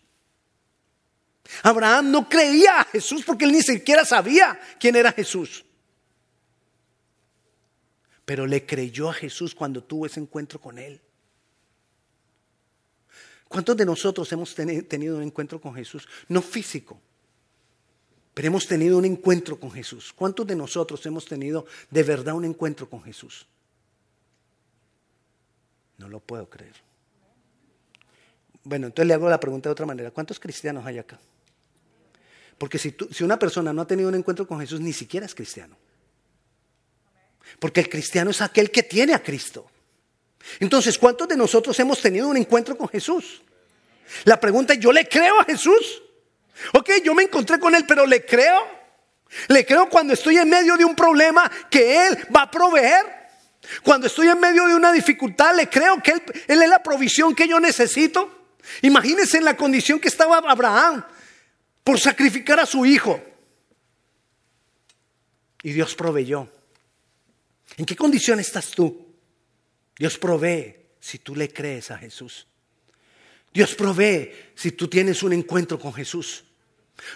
Abraham 1.63 2.11
no 2.11 2.29
creía 2.29 2.81
a 2.81 2.85
Jesús 2.85 3.23
porque 3.25 3.45
él 3.45 3.53
ni 3.53 3.63
siquiera 3.63 4.05
sabía 4.05 4.59
quién 4.81 4.97
era 4.97 5.13
Jesús. 5.13 5.65
Pero 8.25 8.47
le 8.47 8.65
creyó 8.65 9.11
a 9.11 9.15
Jesús 9.15 9.55
cuando 9.55 9.83
tuvo 9.83 10.07
ese 10.07 10.21
encuentro 10.21 10.61
con 10.61 10.79
él. 10.79 11.01
¿Cuántos 13.53 13.77
de 13.77 13.85
nosotros 13.85 14.33
hemos 14.33 14.55
tenido 14.55 15.19
un 15.19 15.23
encuentro 15.23 15.61
con 15.61 15.75
Jesús? 15.75 16.09
No 16.29 16.41
físico, 16.41 16.99
pero 18.33 18.49
hemos 18.49 18.67
tenido 18.67 18.97
un 18.97 19.05
encuentro 19.05 19.61
con 19.61 19.71
Jesús. 19.71 20.11
¿Cuántos 20.15 20.47
de 20.47 20.57
nosotros 20.57 21.05
hemos 21.05 21.27
tenido 21.27 21.67
de 21.91 22.03
verdad 22.03 22.35
un 22.35 22.47
encuentro 22.47 22.89
con 22.89 23.03
Jesús? 23.03 23.47
No 25.99 26.09
lo 26.09 26.19
puedo 26.19 26.49
creer. 26.49 26.73
Bueno, 28.65 28.87
entonces 28.87 29.07
le 29.07 29.13
hago 29.13 29.29
la 29.29 29.39
pregunta 29.39 29.69
de 29.69 29.73
otra 29.73 29.85
manera. 29.85 30.11
¿Cuántos 30.11 30.41
cristianos 30.41 30.87
hay 30.87 30.97
acá? 30.97 31.21
Porque 32.57 32.79
si, 32.79 32.97
si 33.11 33.23
una 33.23 33.39
persona 33.39 33.75
no 33.75 33.83
ha 33.83 33.87
tenido 33.87 34.09
un 34.09 34.15
encuentro 34.15 34.47
con 34.47 34.61
Jesús, 34.61 34.81
ni 34.81 34.95
siquiera 34.95 35.27
es 35.27 35.35
cristiano. 35.35 35.77
Porque 37.59 37.81
el 37.81 37.91
cristiano 37.91 38.31
es 38.31 38.41
aquel 38.41 38.71
que 38.71 38.83
tiene 38.83 39.13
a 39.13 39.23
Cristo. 39.23 39.71
Entonces, 40.61 40.99
¿cuántos 40.99 41.29
de 41.29 41.37
nosotros 41.37 41.79
hemos 41.81 42.01
tenido 42.01 42.29
un 42.29 42.37
encuentro 42.37 42.77
con 42.77 42.89
Jesús? 42.89 43.43
La 44.25 44.39
pregunta 44.39 44.75
es, 44.75 44.81
¿yo 44.81 44.93
le 44.93 45.09
creo 45.09 45.41
a 45.41 45.45
Jesús? 45.45 46.03
Ok, 46.75 46.91
yo 47.05 47.15
me 47.15 47.25
encontré 47.25 47.59
con 47.59 47.75
Él, 47.75 47.85
pero 47.87 48.07
¿le 48.07 48.25
creo? 48.25 48.83
¿Le 49.49 49.65
creo 49.65 49.89
cuando 49.89 50.13
estoy 50.13 50.37
en 50.37 50.49
medio 50.49 50.77
de 50.77 50.85
un 50.85 50.95
problema 50.95 51.51
que 51.71 52.07
Él 52.07 52.19
va 52.35 52.43
a 52.43 52.51
proveer? 52.51 53.23
Cuando 53.83 54.07
estoy 54.07 54.29
en 54.29 54.41
medio 54.41 54.67
de 54.67 54.75
una 54.75 54.93
dificultad, 54.93 55.55
le 55.57 55.69
creo 55.69 56.03
que 56.03 56.13
él, 56.13 56.23
es 56.49 56.69
la 56.69 56.83
provisión 56.83 57.35
que 57.35 57.49
yo 57.49 57.61
necesito. 57.61 58.57
Imagínense 58.83 59.39
en 59.39 59.45
la 59.45 59.57
condición 59.57 60.01
que 60.01 60.09
estaba 60.09 60.39
Abraham 60.39 61.05
por 61.85 61.99
sacrificar 61.99 62.61
a 62.61 62.67
su 62.67 62.85
hijo. 62.85 63.21
Y 65.63 65.73
Dios 65.73 65.95
proveyó. 65.95 66.49
¿En 67.77 67.87
qué 67.87 67.97
condición 67.97 68.41
estás 68.41 68.71
tú? 68.71 69.12
Dios 70.03 70.19
provee 70.19 70.75
si 70.99 71.21
tú 71.21 71.37
le 71.37 71.53
crees 71.53 71.93
a 71.93 71.97
Jesús. 71.97 72.49
Dios 73.55 73.73
provee 73.77 74.33
si 74.53 74.73
tú 74.73 74.89
tienes 74.89 75.23
un 75.23 75.33
encuentro 75.33 75.79
con 75.79 75.95
Jesús. 75.95 76.43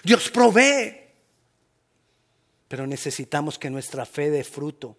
Dios 0.05 0.29
provee. 0.29 0.95
Pero 2.69 2.87
necesitamos 2.87 3.59
que 3.59 3.69
nuestra 3.69 4.05
fe 4.05 4.29
dé 4.29 4.41
fruto 4.45 4.95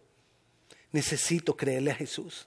Necesito 0.92 1.57
creerle 1.57 1.92
a 1.92 1.95
Jesús. 1.95 2.47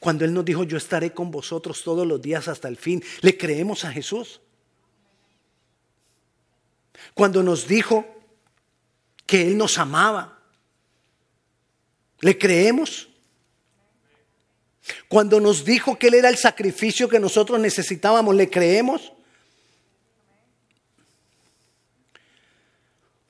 Cuando 0.00 0.24
Él 0.24 0.34
nos 0.34 0.44
dijo, 0.44 0.64
yo 0.64 0.78
estaré 0.78 1.12
con 1.12 1.30
vosotros 1.30 1.84
todos 1.84 2.04
los 2.04 2.20
días 2.20 2.48
hasta 2.48 2.66
el 2.66 2.76
fin, 2.76 3.00
¿le 3.20 3.38
creemos 3.38 3.84
a 3.84 3.92
Jesús? 3.92 4.40
Cuando 7.14 7.40
nos 7.44 7.68
dijo 7.68 8.04
que 9.26 9.46
Él 9.46 9.56
nos 9.56 9.78
amaba, 9.78 10.42
¿le 12.18 12.36
creemos? 12.36 13.07
Cuando 15.08 15.40
nos 15.40 15.64
dijo 15.64 15.98
que 15.98 16.08
Él 16.08 16.14
era 16.14 16.28
el 16.28 16.36
sacrificio 16.36 17.08
que 17.08 17.20
nosotros 17.20 17.58
necesitábamos, 17.60 18.34
¿le 18.34 18.48
creemos? 18.50 19.12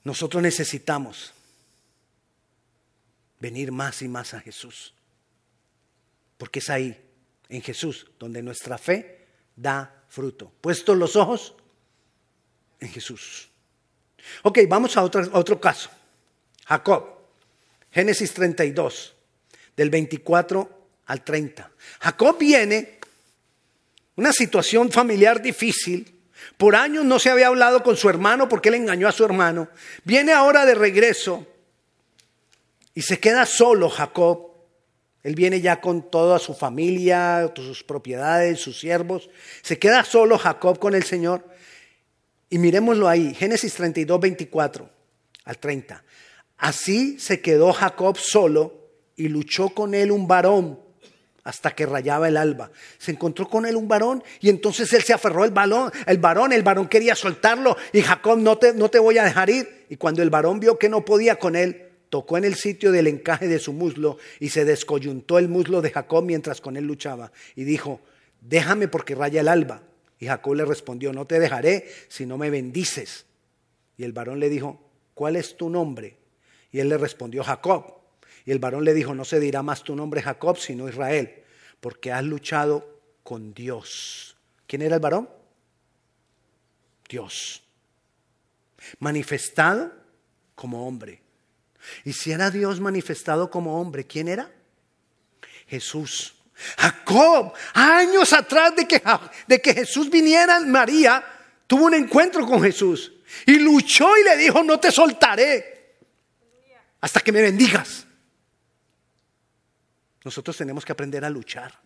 Nosotros 0.03 0.41
necesitamos 0.41 1.33
venir 3.39 3.71
más 3.71 4.01
y 4.01 4.07
más 4.07 4.33
a 4.33 4.39
Jesús. 4.39 4.93
Porque 6.37 6.59
es 6.59 6.69
ahí, 6.69 6.99
en 7.49 7.61
Jesús, 7.61 8.07
donde 8.19 8.41
nuestra 8.41 8.77
fe 8.77 9.27
da 9.55 10.03
fruto. 10.07 10.51
Puestos 10.61 10.97
los 10.97 11.15
ojos 11.15 11.55
en 12.79 12.89
Jesús. 12.89 13.49
Ok, 14.43 14.59
vamos 14.67 14.95
a 14.97 15.03
otro, 15.03 15.21
a 15.33 15.39
otro 15.39 15.59
caso. 15.59 15.89
Jacob, 16.65 17.05
Génesis 17.91 18.33
32, 18.33 19.15
del 19.75 19.89
24 19.89 20.78
al 21.09 21.23
30. 21.23 21.71
Jacob 21.99 22.37
viene, 22.37 22.99
una 24.15 24.31
situación 24.31 24.91
familiar 24.91 25.41
difícil. 25.41 26.19
Por 26.55 26.75
años 26.75 27.03
no 27.03 27.17
se 27.17 27.31
había 27.31 27.47
hablado 27.47 27.81
con 27.83 27.97
su 27.97 28.09
hermano 28.09 28.47
porque 28.47 28.69
él 28.69 28.75
engañó 28.75 29.07
a 29.07 29.11
su 29.11 29.25
hermano. 29.25 29.69
Viene 30.03 30.33
ahora 30.33 30.67
de 30.67 30.75
regreso 30.75 31.47
y 32.93 33.01
se 33.01 33.19
queda 33.19 33.47
solo 33.47 33.89
Jacob. 33.89 34.51
Él 35.23 35.33
viene 35.33 35.61
ya 35.61 35.81
con 35.81 36.11
toda 36.11 36.37
su 36.37 36.53
familia, 36.53 37.51
sus 37.55 37.83
propiedades, 37.83 38.59
sus 38.59 38.79
siervos. 38.79 39.31
Se 39.63 39.79
queda 39.79 40.03
solo 40.03 40.37
Jacob 40.37 40.77
con 40.77 40.93
el 40.93 41.03
Señor. 41.03 41.43
Y 42.51 42.59
miremoslo 42.59 43.09
ahí, 43.09 43.33
Génesis 43.33 43.73
32, 43.73 44.19
24 44.19 44.89
al 45.45 45.57
30. 45.57 46.03
Así 46.57 47.19
se 47.19 47.41
quedó 47.41 47.73
Jacob 47.73 48.17
solo 48.17 48.91
y 49.15 49.27
luchó 49.27 49.69
con 49.69 49.95
él 49.95 50.11
un 50.11 50.27
varón 50.27 50.88
hasta 51.43 51.71
que 51.71 51.85
rayaba 51.85 52.27
el 52.27 52.37
alba. 52.37 52.71
Se 52.97 53.11
encontró 53.11 53.47
con 53.47 53.65
él 53.65 53.75
un 53.75 53.87
varón 53.87 54.23
y 54.39 54.49
entonces 54.49 54.91
él 54.93 55.03
se 55.03 55.13
aferró 55.13 55.43
al 55.43 55.51
balón, 55.51 55.91
el 56.05 56.17
varón, 56.17 56.53
el 56.53 56.63
varón 56.63 56.87
quería 56.87 57.15
soltarlo 57.15 57.77
y 57.93 58.01
Jacob 58.01 58.39
no 58.39 58.57
te, 58.57 58.73
no 58.73 58.89
te 58.89 58.99
voy 58.99 59.17
a 59.17 59.23
dejar 59.23 59.49
ir. 59.49 59.85
Y 59.89 59.95
cuando 59.95 60.21
el 60.21 60.29
varón 60.29 60.59
vio 60.59 60.77
que 60.77 60.89
no 60.89 61.05
podía 61.05 61.37
con 61.37 61.55
él, 61.55 61.89
tocó 62.09 62.37
en 62.37 62.45
el 62.45 62.55
sitio 62.55 62.91
del 62.91 63.07
encaje 63.07 63.47
de 63.47 63.59
su 63.59 63.73
muslo 63.73 64.17
y 64.39 64.49
se 64.49 64.65
descoyuntó 64.65 65.37
el 65.37 65.47
muslo 65.47 65.81
de 65.81 65.91
Jacob 65.91 66.23
mientras 66.23 66.61
con 66.61 66.75
él 66.77 66.85
luchaba 66.85 67.31
y 67.55 67.63
dijo, 67.63 68.01
déjame 68.41 68.87
porque 68.87 69.15
raya 69.15 69.41
el 69.41 69.47
alba. 69.47 69.83
Y 70.19 70.27
Jacob 70.27 70.55
le 70.55 70.65
respondió, 70.65 71.13
no 71.13 71.25
te 71.25 71.39
dejaré 71.39 71.87
si 72.09 72.25
no 72.25 72.37
me 72.37 72.49
bendices. 72.49 73.25
Y 73.97 74.03
el 74.03 74.11
varón 74.11 74.39
le 74.39 74.49
dijo, 74.49 74.81
¿cuál 75.13 75.35
es 75.35 75.55
tu 75.55 75.69
nombre? 75.69 76.17
Y 76.71 76.79
él 76.79 76.89
le 76.89 76.97
respondió, 76.97 77.43
Jacob. 77.43 77.98
Y 78.49 78.51
el 78.51 78.57
varón 78.57 78.83
le 78.83 78.95
dijo, 78.95 79.13
no 79.13 79.25
se 79.25 79.39
dirá 79.39 79.61
más 79.61 79.83
tu 79.83 79.95
nombre 79.95 80.23
Jacob, 80.23 80.57
sino 80.57 80.89
Israel, 80.89 81.43
porque 81.79 82.11
has 82.11 82.23
luchado 82.23 82.99
con 83.21 83.53
Dios. 83.53 84.35
¿Quién 84.65 84.81
era 84.81 84.95
el 84.95 85.01
varón? 85.01 85.29
Dios. 87.07 87.61
Manifestado 88.97 89.93
como 90.55 90.87
hombre. 90.87 91.21
Y 92.05 92.13
si 92.13 92.31
era 92.31 92.49
Dios 92.49 92.79
manifestado 92.79 93.51
como 93.51 93.79
hombre, 93.79 94.07
¿quién 94.07 94.27
era? 94.27 94.51
Jesús. 95.67 96.33
Jacob, 96.75 97.53
años 97.75 98.33
atrás 98.33 98.75
de 98.75 98.87
que, 98.87 98.99
de 99.45 99.61
que 99.61 99.75
Jesús 99.75 100.09
viniera, 100.09 100.59
María 100.61 101.23
tuvo 101.67 101.85
un 101.85 101.93
encuentro 101.93 102.47
con 102.47 102.63
Jesús 102.63 103.13
y 103.45 103.59
luchó 103.59 104.17
y 104.17 104.23
le 104.23 104.37
dijo, 104.37 104.63
no 104.63 104.79
te 104.79 104.91
soltaré 104.91 105.97
hasta 106.99 107.19
que 107.19 107.31
me 107.31 107.43
bendigas. 107.43 108.07
Nosotros 110.23 110.57
tenemos 110.57 110.85
que 110.85 110.91
aprender 110.91 111.23
a 111.23 111.29
luchar. 111.29 111.79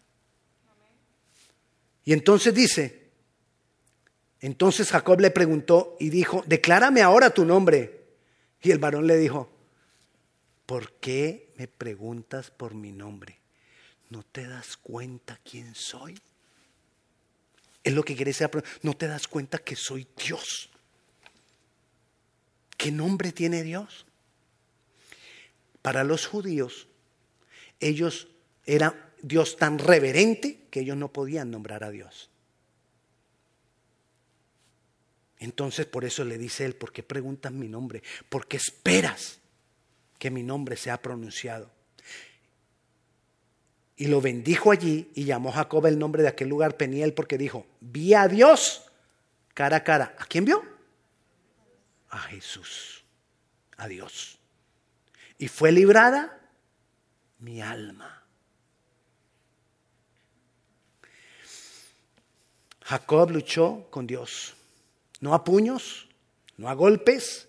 Y 2.05 2.13
entonces 2.13 2.53
dice, 2.53 3.11
entonces 4.41 4.91
Jacob 4.91 5.21
le 5.21 5.31
preguntó 5.31 5.95
y 5.99 6.09
dijo, 6.09 6.43
declárame 6.45 7.01
ahora 7.01 7.29
tu 7.29 7.45
nombre. 7.45 8.03
Y 8.61 8.71
el 8.71 8.79
varón 8.79 9.07
le 9.07 9.17
dijo, 9.17 9.49
¿por 10.65 10.93
qué 10.99 11.53
me 11.57 11.67
preguntas 11.67 12.51
por 12.51 12.73
mi 12.73 12.91
nombre? 12.91 13.39
¿No 14.09 14.23
te 14.23 14.47
das 14.47 14.77
cuenta 14.77 15.39
quién 15.43 15.73
soy? 15.75 16.19
Es 17.83 17.93
lo 17.93 18.03
que 18.03 18.15
quiere 18.15 18.31
decir, 18.31 18.49
no 18.81 18.95
te 18.95 19.07
das 19.07 19.27
cuenta 19.27 19.57
que 19.57 19.75
soy 19.75 20.07
Dios. 20.17 20.69
¿Qué 22.77 22.91
nombre 22.91 23.31
tiene 23.31 23.63
Dios? 23.63 24.05
Para 25.81 26.03
los 26.03 26.27
judíos, 26.27 26.87
ellos 27.87 28.27
eran 28.65 28.93
Dios 29.21 29.57
tan 29.57 29.79
reverente 29.79 30.67
que 30.69 30.81
ellos 30.81 30.97
no 30.97 31.11
podían 31.11 31.51
nombrar 31.51 31.83
a 31.83 31.91
Dios. 31.91 32.29
Entonces 35.39 35.85
por 35.85 36.05
eso 36.05 36.23
le 36.23 36.37
dice 36.37 36.65
él, 36.65 36.75
¿por 36.75 36.91
qué 36.91 37.03
preguntas 37.03 37.51
mi 37.51 37.67
nombre? 37.67 38.01
Porque 38.29 38.57
esperas 38.57 39.39
que 40.17 40.31
mi 40.31 40.43
nombre 40.43 40.77
sea 40.77 41.01
pronunciado. 41.01 41.69
Y 43.95 44.07
lo 44.07 44.21
bendijo 44.21 44.71
allí 44.71 45.11
y 45.13 45.25
llamó 45.25 45.51
Jacob 45.51 45.85
el 45.85 45.99
nombre 45.99 46.23
de 46.23 46.29
aquel 46.29 46.49
lugar 46.49 46.77
Peniel 46.77 47.13
porque 47.13 47.37
dijo, 47.37 47.67
vi 47.79 48.13
a 48.13 48.27
Dios 48.27 48.85
cara 49.53 49.77
a 49.77 49.83
cara. 49.83 50.15
¿A 50.17 50.25
quién 50.25 50.45
vio? 50.45 50.63
A 52.09 52.19
Jesús, 52.19 53.03
a 53.77 53.87
Dios. 53.87 54.39
Y 55.37 55.47
fue 55.47 55.71
librada 55.71 56.42
mi 57.43 57.61
alma. 57.61 58.23
Jacob 62.81 63.31
luchó 63.31 63.87
con 63.89 64.07
Dios, 64.07 64.55
no 65.19 65.33
a 65.33 65.43
puños, 65.43 66.07
no 66.57 66.69
a 66.69 66.73
golpes. 66.73 67.47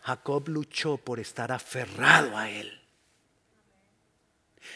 Jacob 0.00 0.48
luchó 0.48 0.96
por 0.96 1.20
estar 1.20 1.52
aferrado 1.52 2.36
a 2.36 2.50
Él. 2.50 2.80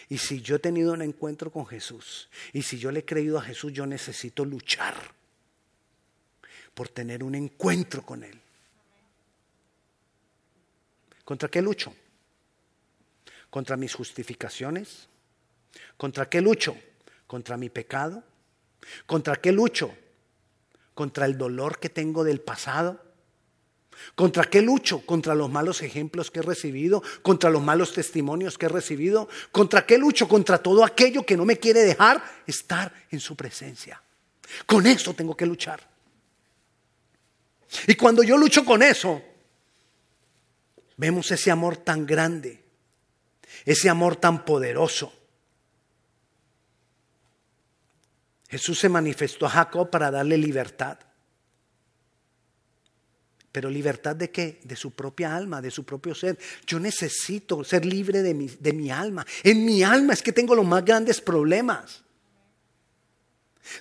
Y 0.09 0.19
si 0.19 0.41
yo 0.41 0.57
he 0.57 0.61
tenido 0.61 0.93
un 0.93 1.03
encuentro 1.03 1.51
con 1.51 1.67
Jesús, 1.67 2.29
y 2.53 2.63
si 2.63 2.79
yo 2.79 2.91
le 2.91 3.01
he 3.01 3.05
creído 3.05 3.39
a 3.39 3.43
Jesús, 3.43 3.73
yo 3.73 3.87
necesito 3.87 4.45
luchar 4.45 4.95
por 6.75 6.89
tener 6.89 7.23
un 7.23 7.35
encuentro 7.35 8.03
con 8.03 8.25
Él. 8.25 8.41
¿Contra 11.25 11.49
qué 11.49 11.63
lucho? 11.63 11.95
¿Contra 13.57 13.79
mis 13.79 13.95
justificaciones? 13.95 15.09
¿Contra 15.97 16.29
qué 16.29 16.43
lucho? 16.43 16.77
¿Contra 17.27 17.57
mi 17.57 17.71
pecado? 17.71 18.23
¿Contra 19.07 19.37
qué 19.37 19.51
lucho? 19.51 19.97
¿Contra 20.93 21.25
el 21.25 21.39
dolor 21.39 21.79
que 21.79 21.89
tengo 21.89 22.23
del 22.23 22.43
pasado? 22.43 23.03
¿Contra 24.15 24.45
qué 24.45 24.61
lucho? 24.61 25.07
Contra 25.07 25.35
los 25.35 25.49
malos 25.49 25.81
ejemplos 25.81 26.31
que 26.31 26.41
he 26.41 26.43
recibido, 26.43 27.03
contra 27.23 27.49
los 27.49 27.63
malos 27.63 27.95
testimonios 27.95 28.59
que 28.59 28.67
he 28.67 28.69
recibido. 28.69 29.27
¿Contra 29.53 29.87
qué 29.87 29.97
lucho? 29.97 30.29
Contra 30.29 30.59
todo 30.59 30.85
aquello 30.85 31.25
que 31.25 31.39
no 31.39 31.47
me 31.47 31.59
quiere 31.59 31.81
dejar 31.81 32.23
estar 32.47 32.93
en 33.11 33.21
su 33.21 33.37
presencia. 33.37 34.03
Con 34.67 34.87
eso 34.87 35.15
tengo 35.15 35.35
que 35.35 35.47
luchar. 35.47 35.81
Y 37.87 37.95
cuando 37.95 38.23
yo 38.23 38.37
lucho 38.37 38.67
con 38.67 38.83
eso, 38.83 39.23
vemos 40.99 41.31
ese 41.31 41.51
amor 41.51 41.79
tan 41.79 42.05
grande, 42.05 42.66
ese 43.67 43.91
amor 43.91 44.17
tan 44.17 44.45
poderoso. 44.45 45.13
Jesús 48.49 48.79
se 48.79 48.89
manifestó 48.89 49.45
a 49.45 49.51
Jacob 49.51 49.91
para 49.91 50.11
darle 50.11 50.39
libertad. 50.39 50.99
Pero 53.51 53.69
libertad 53.69 54.15
de 54.15 54.31
qué? 54.31 54.61
De 54.63 54.77
su 54.77 54.93
propia 54.93 55.35
alma, 55.35 55.61
de 55.61 55.71
su 55.71 55.85
propio 55.85 56.15
ser. 56.15 56.39
Yo 56.67 56.79
necesito 56.79 57.65
ser 57.65 57.85
libre 57.85 58.23
de 58.23 58.35
mi, 58.35 58.47
de 58.47 58.73
mi 58.73 58.91
alma. 58.91 59.27
En 59.43 59.65
mi 59.65 59.83
alma 59.83 60.13
es 60.13 60.23
que 60.23 60.33
tengo 60.33 60.55
los 60.55 60.65
más 60.65 60.85
grandes 60.85 61.21
problemas. 61.21 62.06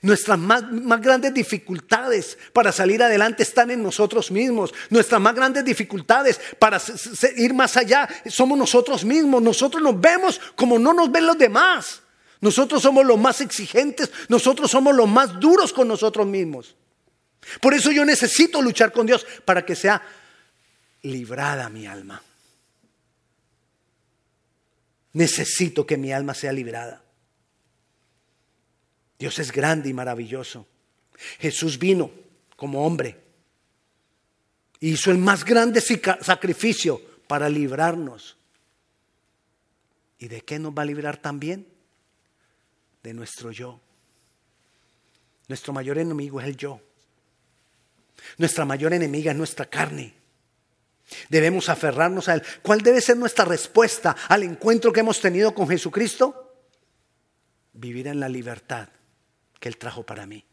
Nuestras 0.02 0.38
más, 0.38 0.63
grandes 1.02 1.34
dificultades 1.34 2.38
para 2.54 2.71
salir 2.71 3.02
adelante 3.02 3.43
están 3.43 3.71
en 3.71 3.84
nosotros 3.84 4.32
mismos. 4.32 4.74
Nuestras 4.89 5.21
más 5.21 5.36
grandes 5.36 5.63
dificultades 5.63 6.39
para 6.60 6.82
ir 7.36 7.54
más 7.54 7.78
allá 7.78 8.08
somos 8.28 8.58
nosotros 8.58 9.06
mismos. 9.06 9.41
Nosotros 9.41 9.82
nos 9.82 10.00
vemos 10.00 10.39
como 10.56 10.80
no 10.80 10.93
nos 10.93 11.12
ven 11.12 11.28
los 11.28 11.38
demás. 11.38 12.02
Nosotros 12.41 12.82
somos 12.82 13.06
los 13.06 13.17
más 13.17 13.41
exigentes. 13.41 14.12
Nosotros 14.28 14.69
somos 14.71 14.95
los 14.95 15.08
más 15.08 15.39
duros 15.39 15.71
con 15.71 15.88
nosotros 15.88 16.28
mismos. 16.28 16.76
Por 17.62 17.74
eso 17.74 17.91
yo 17.91 18.04
necesito 18.06 18.62
luchar 18.62 18.91
con 18.91 19.06
Dios 19.06 19.26
para 19.45 19.65
que 19.65 19.76
sea 19.76 20.02
librada 21.04 21.69
mi 21.69 21.86
alma. 21.86 22.21
Necesito 25.13 25.86
que 25.86 25.95
mi 25.95 26.12
alma 26.12 26.34
sea 26.34 26.52
librada. 26.52 27.05
Dios 29.17 29.39
es 29.39 29.51
grande 29.51 29.89
y 29.89 29.93
maravilloso. 29.93 30.67
Jesús 31.39 31.80
vino 31.80 32.12
como 32.56 32.86
hombre. 32.86 33.17
Hizo 34.80 35.12
el 35.12 35.17
más 35.17 35.45
grande 35.45 35.82
sacrificio 35.82 37.01
para 37.28 37.49
librarnos. 37.49 38.38
¿Y 40.19 40.28
de 40.28 40.41
qué 40.41 40.60
nos 40.60 40.73
va 40.73 40.84
a 40.84 40.86
librar 40.86 41.17
también? 41.17 41.67
De 43.04 43.13
nuestro 43.13 43.51
yo. 43.51 43.80
Nuestro 45.47 45.73
mayor 45.73 45.97
enemigo 45.97 46.41
es 46.41 46.47
el 46.47 46.58
yo. 46.58 46.82
Nuestra 48.38 48.65
mayor 48.65 48.93
enemiga 48.93 49.32
es 49.32 49.38
nuestra 49.38 49.65
carne. 49.65 50.13
Debemos 51.30 51.69
aferrarnos 51.69 52.28
a 52.28 52.34
Él. 52.36 52.43
¿Cuál 52.62 52.82
debe 52.82 52.99
ser 52.99 53.15
nuestra 53.17 53.45
respuesta 53.45 54.15
al 54.28 54.43
encuentro 54.43 54.91
que 54.91 55.01
hemos 55.01 55.21
tenido 55.21 55.54
con 55.54 55.67
Jesucristo? 55.67 56.41
Vivir 57.73 58.08
en 58.08 58.19
la 58.19 58.30
libertad 58.30 58.89
que 59.65 59.69
Él 59.69 59.78
trajo 59.78 60.04
para 60.04 60.28
mí. 60.28 60.45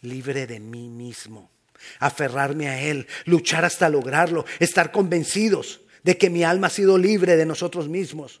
Libre 0.00 0.48
de 0.48 0.58
mí 0.58 0.88
mismo. 0.88 1.52
Aferrarme 2.00 2.68
a 2.68 2.80
Él. 2.80 3.06
Luchar 3.26 3.64
hasta 3.64 3.88
lograrlo. 3.88 4.44
Estar 4.58 4.90
convencidos 4.90 5.82
de 6.02 6.18
que 6.18 6.28
mi 6.28 6.42
alma 6.42 6.66
ha 6.66 6.70
sido 6.70 6.98
libre 6.98 7.36
de 7.36 7.46
nosotros 7.46 7.88
mismos. 7.88 8.40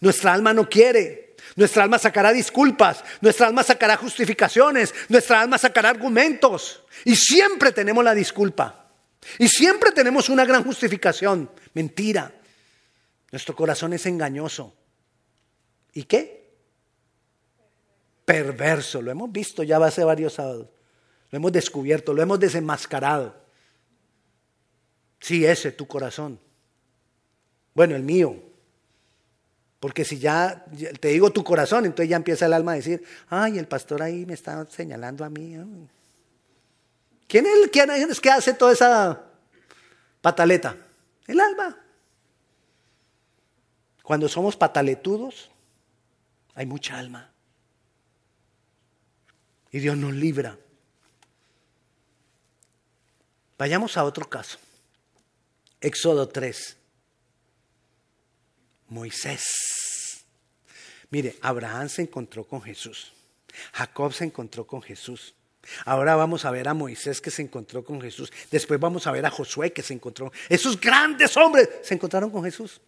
Nuestra 0.00 0.32
alma 0.32 0.54
no 0.54 0.66
quiere. 0.66 1.36
Nuestra 1.56 1.82
alma 1.82 1.98
sacará 1.98 2.32
disculpas. 2.32 3.04
Nuestra 3.20 3.48
alma 3.48 3.62
sacará 3.62 3.98
justificaciones. 3.98 4.94
Nuestra 5.10 5.42
alma 5.42 5.58
sacará 5.58 5.90
argumentos. 5.90 6.82
Y 7.04 7.14
siempre 7.14 7.72
tenemos 7.72 8.02
la 8.02 8.14
disculpa. 8.14 8.94
Y 9.38 9.46
siempre 9.46 9.92
tenemos 9.92 10.30
una 10.30 10.46
gran 10.46 10.64
justificación. 10.64 11.50
Mentira. 11.74 12.32
Nuestro 13.30 13.54
corazón 13.54 13.92
es 13.92 14.06
engañoso. 14.06 14.74
¿Y 15.92 16.04
qué? 16.04 16.41
Perverso. 18.24 19.02
Lo 19.02 19.10
hemos 19.10 19.30
visto 19.30 19.62
ya 19.62 19.78
hace 19.78 20.04
varios 20.04 20.34
sábados. 20.34 20.68
Lo 21.30 21.36
hemos 21.36 21.52
descubierto, 21.52 22.12
lo 22.12 22.22
hemos 22.22 22.38
desenmascarado. 22.38 23.34
Sí, 25.18 25.46
ese, 25.46 25.72
tu 25.72 25.86
corazón. 25.86 26.38
Bueno, 27.74 27.96
el 27.96 28.02
mío. 28.02 28.36
Porque 29.80 30.04
si 30.04 30.18
ya 30.18 30.64
te 31.00 31.08
digo 31.08 31.32
tu 31.32 31.42
corazón, 31.42 31.86
entonces 31.86 32.08
ya 32.08 32.16
empieza 32.16 32.46
el 32.46 32.52
alma 32.52 32.72
a 32.72 32.76
decir, 32.76 33.02
ay, 33.28 33.58
el 33.58 33.66
pastor 33.66 34.02
ahí 34.02 34.24
me 34.26 34.34
está 34.34 34.64
señalando 34.70 35.24
a 35.24 35.30
mí. 35.30 35.56
¿Quién 37.26 37.46
es, 37.46 37.70
quién 37.72 37.90
es 37.90 38.20
que 38.20 38.30
hace 38.30 38.54
toda 38.54 38.72
esa 38.74 39.24
pataleta? 40.20 40.76
El 41.26 41.40
alma. 41.40 41.78
Cuando 44.02 44.28
somos 44.28 44.56
pataletudos, 44.56 45.50
hay 46.54 46.66
mucha 46.66 46.98
alma. 46.98 47.31
Y 49.72 49.80
Dios 49.80 49.96
nos 49.96 50.12
libra. 50.12 50.58
Vayamos 53.58 53.96
a 53.96 54.04
otro 54.04 54.28
caso. 54.28 54.58
Éxodo 55.80 56.28
3. 56.28 56.76
Moisés. 58.88 60.24
Mire, 61.10 61.36
Abraham 61.40 61.88
se 61.88 62.02
encontró 62.02 62.44
con 62.44 62.60
Jesús. 62.62 63.12
Jacob 63.72 64.12
se 64.12 64.24
encontró 64.24 64.66
con 64.66 64.82
Jesús. 64.82 65.34
Ahora 65.84 66.16
vamos 66.16 66.44
a 66.44 66.50
ver 66.50 66.68
a 66.68 66.74
Moisés 66.74 67.20
que 67.20 67.30
se 67.30 67.42
encontró 67.42 67.84
con 67.84 68.00
Jesús. 68.00 68.32
Después 68.50 68.80
vamos 68.80 69.06
a 69.06 69.12
ver 69.12 69.24
a 69.24 69.30
Josué 69.30 69.72
que 69.72 69.82
se 69.82 69.94
encontró. 69.94 70.32
Esos 70.48 70.80
grandes 70.80 71.36
hombres 71.36 71.68
se 71.82 71.94
encontraron 71.94 72.30
con 72.30 72.44
Jesús. 72.44 72.80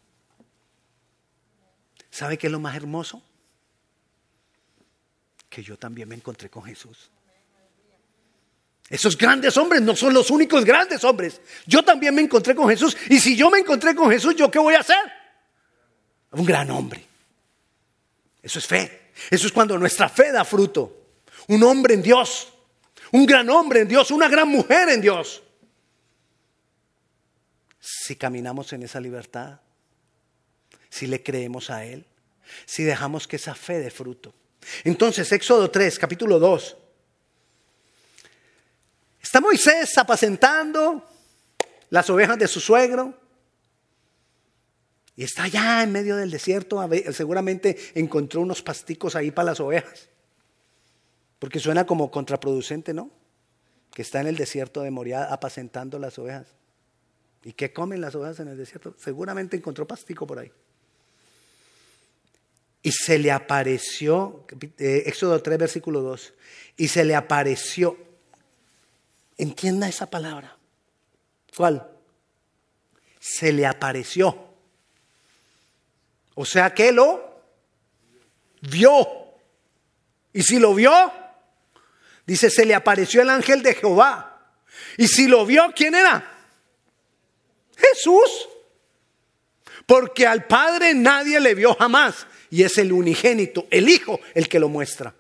¿Sabe 2.11 2.37
qué 2.37 2.49
es 2.49 2.53
lo 2.53 2.61
más 2.61 2.77
hermoso? 2.77 3.23
Que 5.55 5.63
yo 5.63 5.77
también 5.77 6.09
me 6.09 6.17
encontré 6.17 6.51
con 6.51 6.65
Jesús. 6.65 7.13
Esos 8.91 9.17
grandes 9.17 9.57
hombres 9.57 9.83
no 9.83 9.95
son 9.95 10.13
los 10.13 10.29
únicos 10.31 10.65
grandes 10.65 11.05
hombres. 11.05 11.41
Yo 11.65 11.85
también 11.85 12.13
me 12.13 12.23
encontré 12.23 12.57
con 12.57 12.69
Jesús. 12.69 12.97
Y 13.09 13.21
si 13.21 13.37
yo 13.37 13.51
me 13.51 13.61
encontré 13.61 13.95
con 13.95 14.11
Jesús, 14.11 14.35
¿yo 14.35 14.51
qué 14.51 14.59
voy 14.59 14.75
a 14.75 14.81
hacer? 14.81 14.99
Un 16.33 16.45
gran 16.45 16.69
hombre. 16.73 17.07
Eso 18.43 18.59
es 18.59 18.67
fe. 18.67 19.13
Eso 19.31 19.47
es 19.47 19.53
cuando 19.53 19.79
nuestra 19.79 20.09
fe 20.09 20.33
da 20.33 20.45
fruto. 20.45 21.07
Un 21.47 21.63
hombre 21.63 21.95
en 21.95 22.03
Dios. 22.03 22.53
Un 23.13 23.25
gran 23.25 23.49
hombre 23.49 23.83
en 23.83 23.89
Dios. 23.89 24.11
Una 24.11 24.29
gran 24.29 24.49
mujer 24.49 24.89
en 24.89 25.01
Dios. 25.01 25.41
Si 27.79 28.17
caminamos 28.17 28.73
en 28.73 28.83
esa 28.83 28.99
libertad. 28.99 29.61
Si 30.91 31.07
le 31.07 31.23
creemos 31.23 31.71
a 31.71 31.85
Él. 31.85 32.05
Si 32.67 32.83
dejamos 32.83 33.29
que 33.29 33.37
esa 33.37 33.55
fe 33.55 33.79
dé 33.79 33.93
fruto. 33.93 34.35
Entonces, 34.85 35.31
Éxodo 35.33 35.71
3, 35.71 35.99
capítulo 35.99 36.39
2. 36.39 36.77
Está 39.21 39.41
Moisés 39.41 39.97
apacentando 39.99 41.03
las 41.91 42.11
ovejas 42.11 42.39
de 42.39 42.49
su 42.49 42.61
suegro. 42.61 43.19
Y 45.17 45.25
está 45.25 45.45
allá 45.45 45.83
en 45.83 45.93
medio 45.93 46.17
del 46.17 46.31
desierto. 46.31 46.87
Seguramente 47.13 47.77
encontró 47.95 48.41
unos 48.41 48.63
pasticos 48.63 49.17
ahí 49.17 49.31
para 49.31 49.47
las 49.47 49.61
ovejas. 49.61 50.09
Porque 51.39 51.61
suena 51.61 51.87
como 51.87 52.11
contraproducente, 52.11 52.93
¿no? 52.95 53.11
Que 53.93 54.03
está 54.03 54.21
en 54.21 54.27
el 54.27 54.37
desierto 54.37 54.83
de 54.83 54.91
Moria 54.91 55.33
apacentando 55.33 55.99
las 55.99 56.19
ovejas. 56.19 56.49
¿Y 57.45 57.53
qué 57.53 57.73
comen 57.73 58.01
las 58.01 58.15
ovejas 58.15 58.41
en 58.41 58.49
el 58.49 58.57
desierto? 58.57 58.95
Seguramente 58.99 59.57
encontró 59.57 59.87
pastico 59.87 60.27
por 60.27 60.39
ahí. 60.39 60.51
Y 62.85 62.93
se 62.93 63.19
le 63.19 63.33
apareció, 63.33 64.47
eh, 64.79 65.03
Éxodo 65.07 65.43
3, 65.43 65.59
versículo 65.59 66.03
2, 66.03 66.35
y 66.77 66.87
se 66.87 67.05
le 67.05 67.17
apareció 67.17 67.99
Entienda 69.37 69.89
esa 69.89 70.09
palabra. 70.09 70.57
¿Cuál? 71.57 71.89
Se 73.19 73.53
le 73.53 73.67
apareció. 73.67 74.55
O 76.35 76.45
sea 76.45 76.73
que 76.75 76.93
lo 76.93 77.43
vio. 78.61 79.07
Y 80.33 80.43
si 80.43 80.59
lo 80.59 80.75
vio, 80.75 81.13
dice, 82.27 82.51
se 82.51 82.65
le 82.65 82.75
apareció 82.75 83.23
el 83.23 83.31
ángel 83.31 83.63
de 83.63 83.75
Jehová. 83.75 84.57
Y 84.97 85.09
si 85.09 85.27
lo 85.27 85.47
vio, 85.47 85.73
¿quién 85.75 85.95
era? 85.95 86.33
Jesús. 87.77 88.49
Porque 89.87 90.27
al 90.27 90.47
Padre 90.47 90.95
nadie 90.95 91.41
le 91.41 91.55
vio 91.55 91.75
jamás. 91.75 92.27
Y 92.51 92.63
es 92.63 92.79
el 92.79 92.93
unigénito, 92.93 93.67
el 93.71 93.89
Hijo, 93.89 94.21
el 94.35 94.49
que 94.49 94.61
lo 94.61 94.69
muestra. 94.69 95.15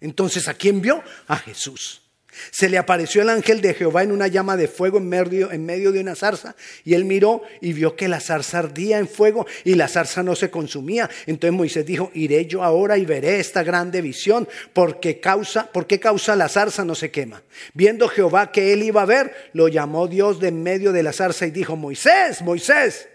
Entonces, 0.00 0.48
¿a 0.48 0.54
quién 0.54 0.80
vio? 0.80 1.02
A 1.28 1.36
Jesús. 1.36 2.02
Se 2.50 2.68
le 2.68 2.78
apareció 2.78 3.22
el 3.22 3.28
ángel 3.28 3.60
de 3.60 3.74
Jehová 3.74 4.02
en 4.02 4.12
una 4.12 4.26
llama 4.28 4.56
de 4.56 4.68
fuego 4.68 4.98
en 4.98 5.08
medio, 5.08 5.92
de 5.92 6.00
una 6.00 6.14
zarza 6.14 6.54
y 6.84 6.94
él 6.94 7.04
miró 7.04 7.42
y 7.60 7.72
vio 7.72 7.96
que 7.96 8.08
la 8.08 8.20
zarza 8.20 8.60
ardía 8.60 8.98
en 8.98 9.08
fuego 9.08 9.46
y 9.64 9.74
la 9.74 9.88
zarza 9.88 10.22
no 10.22 10.34
se 10.34 10.50
consumía. 10.50 11.10
Entonces 11.26 11.56
Moisés 11.56 11.84
dijo, 11.84 12.10
iré 12.14 12.46
yo 12.46 12.62
ahora 12.62 12.98
y 12.98 13.04
veré 13.04 13.40
esta 13.40 13.62
grande 13.62 14.00
visión 14.00 14.48
porque 14.72 15.20
causa, 15.20 15.70
¿por 15.70 15.86
qué 15.86 16.00
causa 16.00 16.36
la 16.36 16.48
zarza 16.48 16.84
no 16.84 16.94
se 16.94 17.10
quema? 17.10 17.42
Viendo 17.74 18.08
Jehová 18.08 18.52
que 18.52 18.72
él 18.72 18.82
iba 18.82 19.02
a 19.02 19.06
ver, 19.06 19.50
lo 19.52 19.68
llamó 19.68 20.08
Dios 20.08 20.40
de 20.40 20.48
en 20.48 20.62
medio 20.62 20.92
de 20.92 21.02
la 21.02 21.12
zarza 21.12 21.46
y 21.46 21.50
dijo, 21.50 21.76
Moisés, 21.76 22.42
Moisés. 22.42 23.09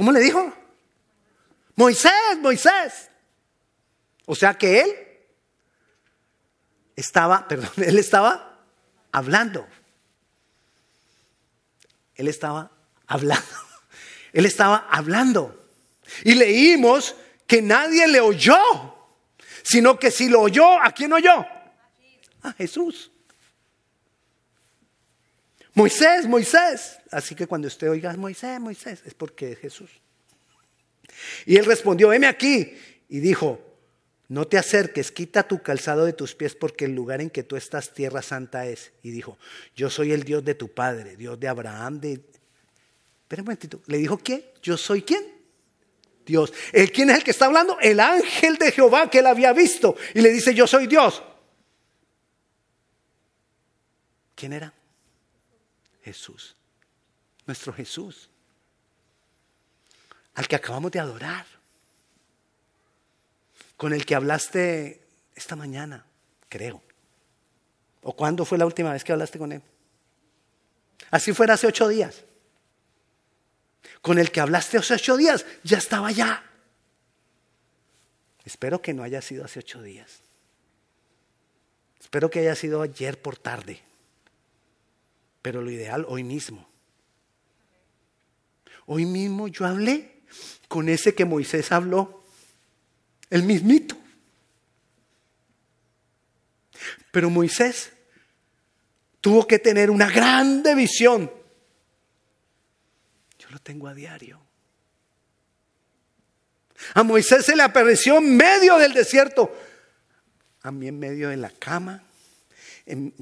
¿Cómo 0.00 0.12
le 0.12 0.20
dijo? 0.20 0.50
Moisés, 1.76 2.38
Moisés. 2.40 3.10
O 4.24 4.34
sea 4.34 4.54
que 4.54 4.80
él 4.80 4.90
estaba, 6.96 7.46
perdón, 7.48 7.70
él 7.76 7.98
estaba 7.98 8.64
hablando. 9.12 9.68
Él 12.14 12.28
estaba 12.28 12.70
hablando. 13.06 13.46
Él 14.32 14.46
estaba 14.46 14.86
hablando. 14.90 15.68
Y 16.24 16.32
leímos 16.32 17.14
que 17.46 17.60
nadie 17.60 18.08
le 18.08 18.20
oyó, 18.20 18.56
sino 19.62 19.98
que 19.98 20.10
si 20.10 20.30
lo 20.30 20.40
oyó, 20.40 20.80
¿a 20.80 20.92
quién 20.92 21.12
oyó? 21.12 21.44
A 22.42 22.52
Jesús. 22.54 23.09
Moisés, 25.74 26.26
Moisés. 26.26 26.98
Así 27.10 27.34
que 27.34 27.46
cuando 27.46 27.68
usted 27.68 27.90
oiga 27.90 28.12
Moisés, 28.16 28.60
Moisés, 28.60 29.02
es 29.04 29.14
porque 29.14 29.52
es 29.52 29.58
Jesús. 29.58 29.90
Y 31.46 31.56
él 31.56 31.64
respondió, 31.64 32.08
veme 32.08 32.26
aquí. 32.26 32.76
Y 33.08 33.20
dijo, 33.20 33.60
no 34.28 34.46
te 34.46 34.58
acerques, 34.58 35.10
quita 35.10 35.42
tu 35.42 35.60
calzado 35.60 36.04
de 36.04 36.12
tus 36.12 36.34
pies 36.34 36.54
porque 36.54 36.84
el 36.84 36.94
lugar 36.94 37.20
en 37.20 37.30
que 37.30 37.42
tú 37.42 37.56
estás 37.56 37.92
tierra 37.92 38.22
santa 38.22 38.66
es. 38.66 38.92
Y 39.02 39.10
dijo, 39.10 39.38
yo 39.74 39.90
soy 39.90 40.12
el 40.12 40.22
Dios 40.22 40.44
de 40.44 40.54
tu 40.54 40.68
padre, 40.72 41.16
Dios 41.16 41.38
de 41.38 41.48
Abraham, 41.48 42.00
de... 42.00 42.12
Espera 42.12 43.42
un 43.42 43.46
momentito, 43.46 43.80
¿le 43.86 43.98
dijo 43.98 44.18
quién? 44.18 44.44
¿Yo 44.62 44.76
soy 44.76 45.02
quién? 45.02 45.24
Dios. 46.24 46.52
¿El 46.72 46.92
quién 46.92 47.10
es 47.10 47.18
el 47.18 47.24
que 47.24 47.32
está 47.32 47.46
hablando? 47.46 47.78
El 47.80 47.98
ángel 47.98 48.56
de 48.56 48.70
Jehová 48.70 49.10
que 49.10 49.18
él 49.18 49.26
había 49.26 49.52
visto. 49.52 49.96
Y 50.14 50.20
le 50.20 50.30
dice, 50.30 50.54
yo 50.54 50.66
soy 50.66 50.86
Dios. 50.86 51.22
¿Quién 54.36 54.52
era? 54.52 54.72
Jesús. 56.02 56.56
Nuestro 57.46 57.72
Jesús. 57.72 58.28
Al 60.34 60.48
que 60.48 60.56
acabamos 60.56 60.92
de 60.92 61.00
adorar 61.00 61.46
con 63.76 63.92
el 63.92 64.04
que 64.04 64.14
hablaste 64.14 65.00
esta 65.34 65.56
mañana, 65.56 66.04
creo. 66.48 66.82
¿O 68.02 68.14
cuándo 68.14 68.44
fue 68.44 68.58
la 68.58 68.66
última 68.66 68.92
vez 68.92 69.04
que 69.04 69.12
hablaste 69.12 69.38
con 69.38 69.52
él? 69.52 69.62
Así 71.10 71.32
fuera 71.32 71.54
hace 71.54 71.66
ocho 71.66 71.88
días. 71.88 72.24
Con 74.02 74.18
el 74.18 74.30
que 74.30 74.40
hablaste 74.40 74.78
hace 74.78 74.94
ocho 74.94 75.16
días, 75.16 75.44
ya 75.62 75.78
estaba 75.78 76.08
allá. 76.08 76.44
Espero 78.44 78.80
que 78.80 78.94
no 78.94 79.02
haya 79.02 79.20
sido 79.20 79.44
hace 79.44 79.60
ocho 79.60 79.82
días. 79.82 80.20
Espero 82.00 82.30
que 82.30 82.40
haya 82.40 82.54
sido 82.54 82.82
ayer 82.82 83.20
por 83.20 83.36
tarde. 83.36 83.80
Pero 85.42 85.62
lo 85.62 85.70
ideal, 85.70 86.04
hoy 86.08 86.22
mismo. 86.22 86.68
Hoy 88.86 89.06
mismo 89.06 89.48
yo 89.48 89.66
hablé 89.66 90.22
con 90.68 90.88
ese 90.88 91.14
que 91.14 91.24
Moisés 91.24 91.72
habló 91.72 92.22
el 93.30 93.44
mismito. 93.44 93.96
Pero 97.12 97.30
Moisés 97.30 97.92
tuvo 99.20 99.46
que 99.46 99.58
tener 99.58 99.90
una 99.90 100.10
grande 100.10 100.74
visión. 100.74 101.30
Yo 103.38 103.50
lo 103.50 103.58
tengo 103.58 103.88
a 103.88 103.94
diario. 103.94 104.40
A 106.94 107.02
Moisés 107.02 107.44
se 107.44 107.56
le 107.56 107.62
apareció 107.62 108.18
en 108.18 108.36
medio 108.36 108.78
del 108.78 108.92
desierto. 108.92 109.54
A 110.62 110.70
mí 110.70 110.88
en 110.88 110.98
medio 110.98 111.28
de 111.28 111.36
la 111.36 111.50
cama, 111.50 112.02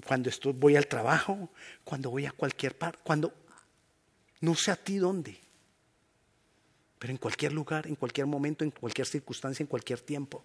cuando 0.06 0.28
estoy, 0.28 0.52
voy 0.52 0.76
al 0.76 0.86
trabajo, 0.86 1.50
cuando 1.84 2.10
voy 2.10 2.26
a 2.26 2.32
cualquier 2.32 2.76
parte, 2.76 2.98
cuando 3.02 3.32
no 4.40 4.54
sé 4.54 4.70
a 4.70 4.76
ti 4.76 4.98
dónde. 4.98 5.38
Pero 6.98 7.12
en 7.12 7.18
cualquier 7.18 7.52
lugar, 7.52 7.86
en 7.86 7.94
cualquier 7.94 8.26
momento, 8.26 8.64
en 8.64 8.70
cualquier 8.70 9.06
circunstancia, 9.06 9.62
en 9.62 9.68
cualquier 9.68 10.00
tiempo. 10.00 10.44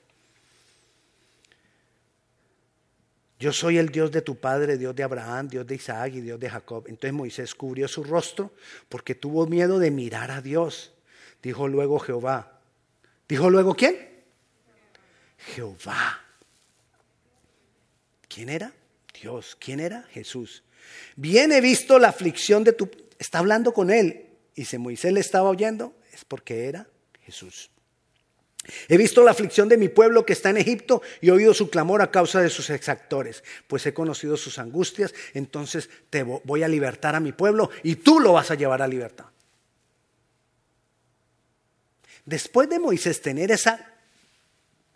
Yo 3.39 3.51
soy 3.51 3.77
el 3.77 3.89
Dios 3.89 4.11
de 4.11 4.21
tu 4.21 4.35
padre, 4.35 4.77
Dios 4.77 4.95
de 4.95 5.03
Abraham, 5.03 5.47
Dios 5.49 5.67
de 5.67 5.75
Isaac 5.75 6.13
y 6.15 6.21
Dios 6.21 6.39
de 6.39 6.49
Jacob. 6.49 6.85
Entonces 6.87 7.13
Moisés 7.13 7.55
cubrió 7.55 7.87
su 7.87 8.03
rostro 8.03 8.53
porque 8.87 9.15
tuvo 9.15 9.47
miedo 9.47 9.79
de 9.79 9.91
mirar 9.91 10.31
a 10.31 10.41
Dios. 10.41 10.93
Dijo 11.41 11.67
luego 11.67 11.99
Jehová, 11.99 12.53
Dijo 13.27 13.49
luego, 13.49 13.73
¿quién? 13.73 13.95
Jehová. 15.37 16.19
¿Quién 18.27 18.49
era? 18.49 18.71
Dios. 19.21 19.57
¿Quién 19.59 19.79
era? 19.79 20.03
Jesús. 20.11 20.63
Bien 21.15 21.51
he 21.51 21.61
visto 21.61 21.99
la 21.99 22.09
aflicción 22.09 22.63
de 22.63 22.73
tu... 22.73 22.89
Está 23.19 23.39
hablando 23.39 23.73
con 23.73 23.89
él. 23.91 24.29
Y 24.55 24.65
si 24.65 24.77
Moisés 24.77 25.13
le 25.13 25.19
estaba 25.19 25.49
oyendo, 25.49 25.95
es 26.11 26.25
porque 26.25 26.67
era 26.67 26.87
Jesús. 27.21 27.69
He 28.87 28.97
visto 28.97 29.23
la 29.23 29.31
aflicción 29.31 29.67
de 29.67 29.77
mi 29.77 29.89
pueblo 29.89 30.25
que 30.25 30.33
está 30.33 30.49
en 30.49 30.57
Egipto 30.57 31.01
y 31.19 31.27
he 31.27 31.31
oído 31.31 31.53
su 31.53 31.69
clamor 31.69 32.01
a 32.01 32.11
causa 32.11 32.41
de 32.41 32.49
sus 32.49 32.69
exactores, 32.69 33.43
pues 33.67 33.85
he 33.85 33.93
conocido 33.93 34.37
sus 34.37 34.57
angustias, 34.57 35.13
entonces 35.33 35.89
te 36.09 36.23
voy 36.23 36.63
a 36.63 36.69
libertar 36.69 37.13
a 37.13 37.19
mi 37.19 37.33
pueblo 37.33 37.69
y 37.83 37.95
tú 37.95 38.21
lo 38.21 38.33
vas 38.33 38.51
a 38.51 38.55
llevar 38.55 38.81
a 38.81 38.87
libertad. 38.87 39.25
Después 42.25 42.69
de 42.69 42.79
Moisés 42.79 43.21
tener 43.21 43.51
esa 43.51 43.95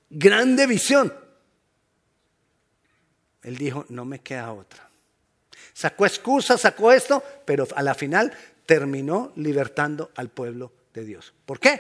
grande 0.10 0.66
visión, 0.66 1.14
él 3.44 3.58
dijo, 3.58 3.86
no 3.90 4.06
me 4.06 4.20
queda 4.20 4.52
otra. 4.52 4.90
Sacó 5.74 6.06
excusa, 6.06 6.58
sacó 6.58 6.92
esto, 6.92 7.24
pero 7.46 7.68
a 7.76 7.84
la 7.84 7.94
final 7.94 8.36
terminó 8.66 9.32
libertando 9.36 10.12
al 10.16 10.30
pueblo 10.30 10.74
de 10.94 11.06
Dios. 11.06 11.34
¿Por 11.46 11.60
qué? 11.60 11.80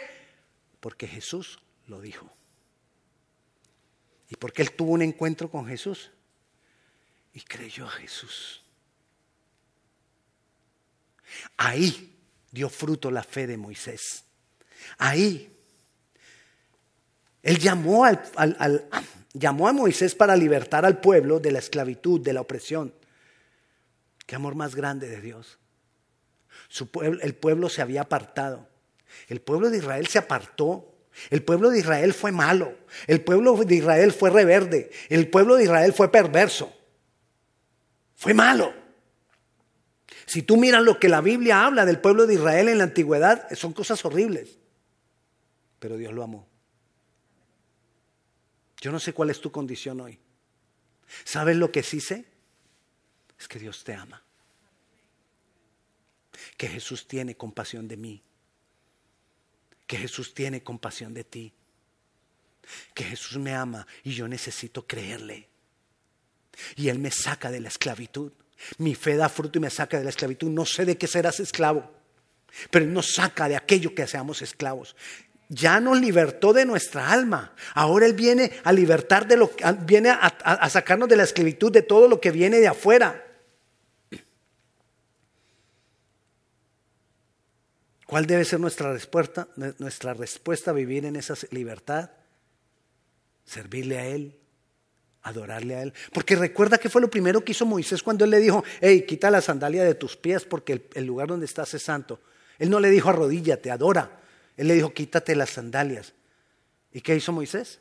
Porque 0.79 1.07
Jesús 1.07 1.59
lo 1.87 1.99
dijo. 2.01 2.29
¿Y 4.29 4.35
porque 4.35 4.61
él 4.61 4.71
tuvo 4.71 4.91
un 4.91 5.01
encuentro 5.01 5.49
con 5.49 5.67
Jesús? 5.67 6.11
Y 7.33 7.41
creyó 7.41 7.85
a 7.85 7.91
Jesús. 7.91 8.63
Ahí 11.57 12.15
dio 12.51 12.69
fruto 12.69 13.11
la 13.11 13.23
fe 13.23 13.47
de 13.47 13.57
Moisés. 13.57 14.23
Ahí. 14.97 15.53
Él 17.43 17.59
llamó, 17.59 18.05
al, 18.05 18.89
llamó 19.37 19.67
a 19.67 19.73
Moisés 19.73 20.15
para 20.15 20.35
libertar 20.35 20.85
al 20.85 20.99
pueblo 20.99 21.39
de 21.39 21.51
la 21.51 21.59
esclavitud, 21.59 22.21
de 22.21 22.33
la 22.33 22.41
opresión. 22.41 22.93
Qué 24.25 24.35
amor 24.35 24.55
más 24.55 24.75
grande 24.75 25.07
de 25.09 25.21
Dios. 25.21 25.59
El 27.21 27.35
pueblo 27.35 27.69
se 27.69 27.81
había 27.81 28.01
apartado. 28.01 28.67
El 29.27 29.41
pueblo 29.41 29.69
de 29.69 29.77
Israel 29.77 30.07
se 30.07 30.19
apartó 30.19 30.97
el 31.29 31.43
pueblo 31.43 31.69
de 31.69 31.79
Israel 31.79 32.13
fue 32.13 32.31
malo, 32.31 32.75
el 33.07 33.21
pueblo 33.21 33.55
de 33.57 33.75
Israel 33.75 34.11
fue 34.11 34.29
reverde, 34.29 34.91
el 35.09 35.29
pueblo 35.29 35.55
de 35.55 35.63
Israel 35.63 35.93
fue 35.93 36.11
perverso, 36.11 36.71
fue 38.15 38.33
malo. 38.33 38.73
Si 40.25 40.41
tú 40.41 40.57
miras 40.57 40.83
lo 40.83 40.99
que 40.99 41.09
la 41.09 41.21
Biblia 41.21 41.65
habla 41.65 41.85
del 41.85 41.99
pueblo 41.99 42.27
de 42.27 42.35
Israel 42.35 42.69
en 42.69 42.77
la 42.77 42.85
antigüedad, 42.85 43.47
son 43.55 43.73
cosas 43.73 44.03
horribles, 44.05 44.59
pero 45.79 45.97
Dios 45.97 46.13
lo 46.13 46.23
amó. 46.23 46.47
Yo 48.81 48.91
no 48.91 48.99
sé 48.99 49.13
cuál 49.13 49.29
es 49.29 49.41
tu 49.41 49.51
condición 49.51 50.01
hoy. 50.01 50.19
¿Sabes 51.23 51.57
lo 51.57 51.71
que 51.71 51.83
sí 51.83 51.99
sé? 51.99 52.25
Es 53.39 53.47
que 53.47 53.59
Dios 53.59 53.83
te 53.83 53.93
ama. 53.93 54.21
Que 56.57 56.67
Jesús 56.67 57.07
tiene 57.07 57.35
compasión 57.35 57.87
de 57.87 57.97
mí 57.97 58.23
que 59.87 59.97
Jesús 59.97 60.33
tiene 60.33 60.61
compasión 60.61 61.13
de 61.13 61.23
ti, 61.23 61.53
que 62.93 63.05
Jesús 63.05 63.37
me 63.37 63.55
ama 63.55 63.87
y 64.03 64.11
yo 64.11 64.27
necesito 64.27 64.85
creerle. 64.85 65.47
Y 66.75 66.89
Él 66.89 66.99
me 66.99 67.09
saca 67.09 67.49
de 67.49 67.61
la 67.61 67.69
esclavitud. 67.69 68.33
Mi 68.79 68.93
fe 68.93 69.15
da 69.15 69.29
fruto 69.29 69.57
y 69.57 69.61
me 69.61 69.69
saca 69.69 69.97
de 69.97 70.03
la 70.03 70.09
esclavitud. 70.09 70.49
No 70.49 70.65
sé 70.65 70.83
de 70.83 70.97
qué 70.97 71.07
serás 71.07 71.39
esclavo, 71.39 71.89
pero 72.69 72.83
Él 72.83 72.91
nos 72.91 73.13
saca 73.13 73.47
de 73.47 73.55
aquello 73.55 73.95
que 73.95 74.05
seamos 74.05 74.41
esclavos. 74.41 74.95
Ya 75.49 75.79
nos 75.79 75.99
libertó 75.99 76.51
de 76.51 76.65
nuestra 76.65 77.11
alma. 77.11 77.53
Ahora 77.73 78.05
Él 78.05 78.13
viene 78.13 78.51
a 78.63 78.73
libertar 78.73 79.27
de 79.27 79.37
lo 79.37 79.51
viene 79.85 80.09
a, 80.09 80.69
sacarnos 80.69 81.07
de 81.07 81.15
la 81.15 81.23
esclavitud 81.23 81.71
de 81.71 81.81
todo 81.81 82.07
lo 82.07 82.19
que 82.19 82.31
viene 82.31 82.59
de 82.59 82.67
afuera. 82.67 83.23
¿Cuál 88.05 88.25
debe 88.25 88.45
ser 88.45 88.59
nuestra 88.59 88.91
respuesta? 88.91 89.47
Nuestra 89.79 90.13
respuesta 90.13 90.71
a 90.71 90.73
vivir 90.73 91.05
en 91.05 91.17
esa 91.17 91.35
libertad, 91.51 92.09
servirle 93.43 93.97
a 93.97 94.05
Él, 94.05 94.37
adorarle 95.23 95.75
a 95.75 95.83
Él. 95.83 95.93
Porque 96.13 96.35
recuerda 96.35 96.77
que 96.77 96.89
fue 96.89 97.01
lo 97.01 97.09
primero 97.09 97.43
que 97.43 97.51
hizo 97.51 97.65
Moisés 97.65 98.01
cuando 98.01 98.23
Él 98.23 98.31
le 98.31 98.39
dijo, 98.39 98.63
hey, 98.79 99.05
quita 99.05 99.29
la 99.29 99.41
sandalia 99.41 99.83
de 99.83 99.93
tus 99.93 100.15
pies 100.15 100.45
porque 100.45 100.89
el, 100.93 101.05
lugar 101.05 101.27
donde 101.27 101.45
estás 101.45 101.73
es 101.73 101.83
santo. 101.83 102.21
Él 102.59 102.69
no 102.69 102.79
le 102.79 102.89
dijo 102.89 103.09
arrodíllate, 103.09 103.71
adora. 103.71 104.21
Él 104.57 104.67
le 104.67 104.73
dijo, 104.73 104.93
quítate 104.93 105.35
las 105.35 105.51
sandalias. 105.51 106.13
¿Y 106.91 107.01
qué 107.01 107.15
hizo 107.15 107.31
Moisés? 107.31 107.79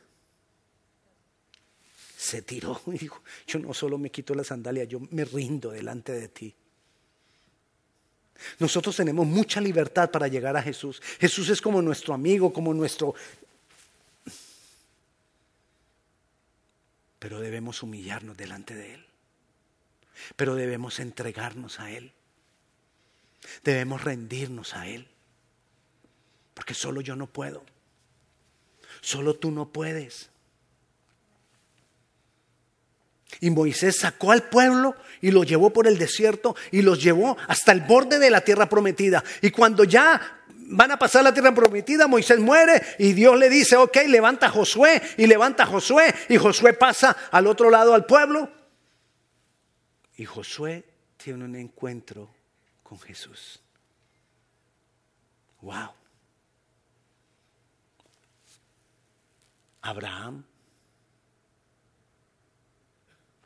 Se 2.17 2.43
tiró 2.43 2.81
y 2.87 2.91
dijo, 2.99 3.23
yo 3.47 3.59
no 3.59 3.73
solo 3.73 3.99
me 3.99 4.11
quito 4.11 4.35
la 4.35 4.45
sandalia, 4.45 4.85
yo 4.85 5.01
me 5.11 5.25
rindo 5.25 5.71
delante 5.71 6.13
de 6.13 6.29
ti. 6.29 6.55
Nosotros 8.59 8.95
tenemos 8.95 9.27
mucha 9.27 9.63
libertad 9.63 10.11
para 10.11 10.29
llegar 10.29 10.57
a 10.57 10.63
Jesús. 10.63 11.01
Jesús 11.19 11.49
es 11.49 11.63
como 11.63 11.81
nuestro 11.81 12.13
amigo, 12.13 12.53
como 12.53 12.75
nuestro... 12.75 13.15
Pero 17.19 17.41
debemos 17.41 17.83
humillarnos 17.83 18.37
delante 18.37 18.75
de 18.75 18.95
Él. 18.95 19.07
Pero 20.37 20.55
debemos 20.55 21.01
entregarnos 21.01 21.81
a 21.81 21.91
Él. 21.91 22.13
Debemos 23.65 24.05
rendirnos 24.05 24.75
a 24.75 24.87
Él. 24.87 25.09
Porque 26.57 26.73
solo 26.73 27.03
yo 27.03 27.15
no 27.15 27.27
puedo. 27.27 27.63
Solo 29.03 29.35
tú 29.35 29.51
no 29.51 29.69
puedes. 29.69 30.31
Y 33.41 33.51
Moisés 33.51 33.99
sacó 33.99 34.33
al 34.33 34.49
pueblo 34.49 34.97
y 35.21 35.33
lo 35.33 35.45
llevó 35.45 35.71
por 35.71 35.87
el 35.87 35.99
desierto 35.99 36.57
y 36.71 36.81
los 36.81 37.03
llevó 37.03 37.37
hasta 37.47 37.73
el 37.73 37.83
borde 37.83 38.19
de 38.19 38.31
la 38.31 38.41
tierra 38.41 38.71
prometida. 38.71 39.23
Y 39.43 39.51
cuando 39.51 39.85
ya 39.85 40.45
van 40.49 40.93
a 40.93 40.99
pasar 40.99 41.25
la 41.25 41.35
tierra 41.35 41.55
prometida, 41.55 42.07
Moisés 42.07 42.39
muere 42.39 42.81
y 42.99 43.13
Dios 43.13 43.39
le 43.39 43.51
dice, 43.51 43.77
ok, 43.77 43.99
levanta 44.09 44.47
a 44.47 44.51
Josué 44.51 45.03
y 45.19 45.27
levanta 45.27 45.65
a 45.65 45.67
Josué 45.67 46.15
y 46.31 46.39
Josué 46.39 46.73
pasa 46.73 47.15
al 47.31 47.47
otro 47.49 47.69
lado 47.69 47.93
al 47.93 48.07
pueblo. 48.07 48.51
Y 50.17 50.25
Josué 50.25 50.87
tiene 51.19 51.45
un 51.45 51.55
encuentro 51.55 52.31
con 52.83 52.99
Jesús. 52.99 53.61
Wow. 55.61 56.06
Abraham 59.87 60.45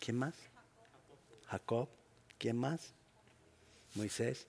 ¿Quién 0.00 0.18
más? 0.18 0.35
Jacob. 1.46 1.88
¿Quién 2.38 2.57
más? 2.57 2.81
Moisés. 3.94 4.46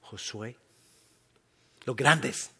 Josué. 0.00 0.56
Los 1.84 1.96
grandes. 1.96 2.50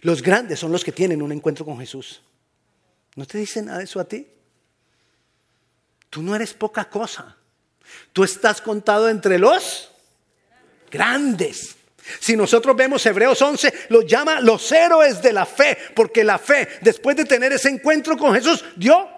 Los 0.00 0.20
grandes 0.20 0.58
son 0.58 0.72
los 0.72 0.84
que 0.84 0.92
tienen 0.92 1.22
un 1.22 1.32
encuentro 1.32 1.64
con 1.64 1.78
Jesús. 1.78 2.20
¿No 3.14 3.24
te 3.24 3.38
dicen 3.38 3.66
nada 3.66 3.78
de 3.78 3.84
eso 3.84 4.00
a 4.00 4.04
ti? 4.04 4.26
Tú 6.10 6.22
no 6.22 6.34
eres 6.34 6.54
poca 6.54 6.90
cosa. 6.90 7.36
Tú 8.12 8.24
estás 8.24 8.60
contado 8.60 9.08
entre 9.08 9.38
los 9.38 9.90
grandes. 10.90 11.77
Si 12.20 12.36
nosotros 12.36 12.76
vemos 12.76 13.04
Hebreos 13.04 13.40
11, 13.40 13.72
los 13.90 14.06
llama 14.06 14.40
los 14.40 14.70
héroes 14.72 15.20
de 15.22 15.32
la 15.32 15.46
fe, 15.46 15.76
porque 15.94 16.24
la 16.24 16.38
fe, 16.38 16.68
después 16.80 17.16
de 17.16 17.24
tener 17.24 17.52
ese 17.52 17.68
encuentro 17.68 18.16
con 18.16 18.34
Jesús, 18.34 18.64
dio 18.76 19.08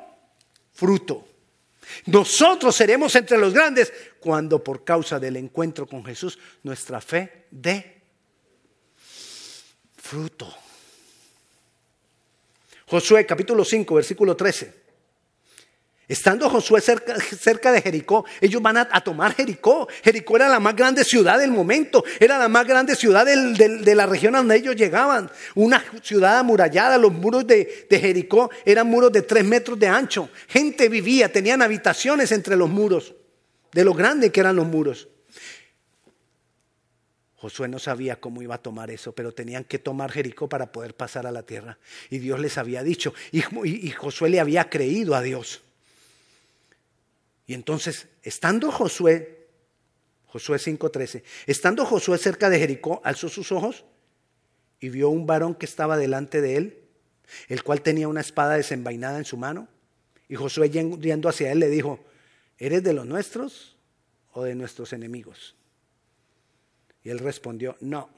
fruto. 0.73 1.27
Nosotros 2.07 2.75
seremos 2.75 3.15
entre 3.17 3.39
los 3.39 3.53
grandes 3.53 3.93
cuando 4.21 4.63
por 4.63 4.85
causa 4.85 5.19
del 5.19 5.37
encuentro 5.37 5.87
con 5.87 6.05
Jesús 6.05 6.39
nuestra 6.63 7.01
fe 7.01 7.47
dé 7.51 8.01
fruto. 9.97 10.53
Josué 12.87 13.25
capítulo 13.25 13.65
5, 13.65 13.95
versículo 13.95 14.37
13. 14.37 14.80
Estando 16.11 16.51
Josué 16.51 16.81
cerca, 16.81 17.71
de 17.71 17.83
Jericó, 17.83 18.25
ellos 18.41 18.61
van 18.61 18.79
a, 18.79 19.01
tomar 19.01 19.33
Jericó. 19.33 19.87
Jericó 20.03 20.35
era 20.35 20.49
la 20.49 20.59
más 20.59 20.75
grande 20.75 21.05
ciudad 21.05 21.39
del 21.39 21.53
momento, 21.53 22.03
era 22.19 22.37
la 22.37 22.49
más 22.49 22.67
grande 22.67 22.97
ciudad 22.97 23.25
de 23.25 23.95
la 23.95 24.07
región 24.07 24.33
donde 24.33 24.57
ellos 24.57 24.75
llegaban. 24.75 25.31
Una 25.55 25.85
ciudad 26.03 26.41
amurallada, 26.41 26.99
los 26.99 27.13
muros 27.13 27.47
de, 27.47 27.87
Jericó 27.89 28.51
eran 28.65 28.89
muros 28.89 29.13
de 29.13 29.23
tres 29.23 29.45
metros 29.45 29.79
de 29.79 29.87
ancho. 29.87 30.31
Gente 30.49 30.89
vivía, 30.89 31.31
tenían 31.31 31.63
habitaciones 31.63 32.33
entre 32.33 32.57
los 32.57 32.69
muros, 32.69 33.15
de 33.71 33.85
lo 33.85 33.95
grande 33.95 34.33
que 34.33 34.41
eran 34.41 34.57
los 34.57 34.67
muros. 34.67 35.07
Josué 37.37 37.69
no 37.69 37.79
sabía 37.79 38.17
cómo 38.17 38.43
iba 38.43 38.57
a 38.57 38.59
tomar 38.59 38.91
eso, 38.91 39.13
pero 39.13 39.33
tenían 39.33 39.63
que 39.63 39.79
tomar 39.79 40.11
Jericó 40.11 40.49
para 40.49 40.73
poder 40.73 40.97
pasar 40.97 41.29
a 41.29 41.31
la 41.31 41.45
tierra. 41.45 41.79
Y 42.11 42.19
Dios 42.19 42.41
les 42.41 42.59
había 42.59 42.83
dicho, 42.83 43.15
y 43.31 43.91
Josué 43.93 44.29
le 44.29 44.41
había 44.41 44.69
creído 44.69 45.15
a 45.15 45.23
Dios. 45.23 45.63
Y 47.51 47.55
entonces, 47.55 48.07
estando 48.23 48.71
Josué, 48.71 49.49
Josué 50.27 50.59
5:13, 50.59 51.25
estando 51.49 51.85
Josué 51.85 52.17
cerca 52.17 52.49
de 52.49 52.61
Jericó, 52.61 53.01
alzó 53.03 53.29
sus 53.29 53.51
ojos 53.51 53.85
y 54.79 54.89
vio 54.89 55.09
un 55.09 55.27
varón 55.27 55.57
que 55.57 55.67
estaba 55.67 55.97
delante 55.97 56.41
de 56.41 56.57
él, 56.57 56.79
el 57.49 57.65
cual 57.65 57.83
tenía 57.83 58.07
una 58.07 58.21
espada 58.21 58.55
desenvainada 58.55 59.19
en 59.19 59.25
su 59.25 59.37
mano. 59.37 59.67
Y 60.29 60.37
Josué 60.37 60.71
yendo 60.71 61.29
hacia 61.29 61.51
él 61.51 61.59
le 61.59 61.69
dijo, 61.71 61.99
¿eres 62.57 62.85
de 62.85 62.93
los 62.93 63.05
nuestros 63.05 63.77
o 64.31 64.45
de 64.45 64.55
nuestros 64.55 64.93
enemigos? 64.93 65.57
Y 67.03 67.11
él 67.11 67.19
respondió, 67.19 67.77
no. 67.81 68.11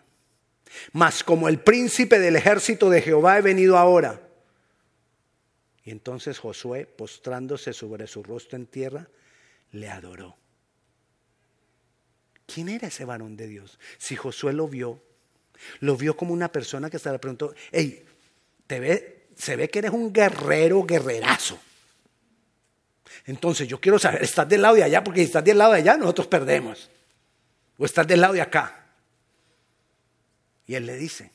Mas 0.92 1.24
como 1.24 1.48
el 1.48 1.58
príncipe 1.58 2.18
del 2.18 2.36
ejército 2.36 2.90
de 2.90 3.00
Jehová 3.00 3.38
he 3.38 3.40
venido 3.40 3.78
ahora. 3.78 4.28
Y 5.84 5.90
entonces 5.90 6.38
Josué, 6.38 6.84
postrándose 6.84 7.72
sobre 7.72 8.06
su 8.06 8.22
rostro 8.22 8.58
en 8.58 8.66
tierra, 8.66 9.08
le 9.72 9.88
adoró. 9.88 10.36
¿Quién 12.46 12.68
era 12.68 12.88
ese 12.88 13.04
varón 13.04 13.36
de 13.36 13.46
Dios? 13.46 13.78
Si 13.98 14.14
Josué 14.14 14.52
lo 14.52 14.68
vio, 14.68 15.02
lo 15.80 15.96
vio 15.96 16.16
como 16.16 16.32
una 16.32 16.52
persona 16.52 16.90
que 16.90 16.96
hasta 16.96 17.12
le 17.12 17.18
preguntó, 17.18 17.54
hey, 17.70 18.04
te 18.66 18.80
ve, 18.80 19.28
se 19.36 19.56
ve 19.56 19.68
que 19.68 19.78
eres 19.80 19.92
un 19.92 20.12
guerrero, 20.12 20.84
guerrerazo. 20.84 21.58
Entonces 23.26 23.68
yo 23.68 23.80
quiero 23.80 23.98
saber, 23.98 24.22
¿estás 24.22 24.48
del 24.48 24.62
lado 24.62 24.74
de 24.74 24.84
allá? 24.84 25.02
Porque 25.02 25.20
si 25.20 25.26
estás 25.26 25.44
del 25.44 25.58
lado 25.58 25.72
de 25.72 25.78
allá, 25.78 25.96
nosotros 25.96 26.26
perdemos. 26.26 26.90
O 27.78 27.84
estás 27.84 28.06
del 28.06 28.20
lado 28.20 28.34
de 28.34 28.42
acá. 28.42 28.86
Y 30.66 30.74
él 30.74 30.86
le 30.86 30.96
dice, 30.96 31.30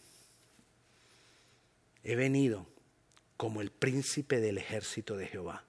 he 2.03 2.15
venido 2.15 2.67
como 3.37 3.61
el 3.61 3.71
príncipe 3.71 4.39
del 4.39 4.57
ejército 4.57 5.17
de 5.17 5.27
Jehová. 5.27 5.63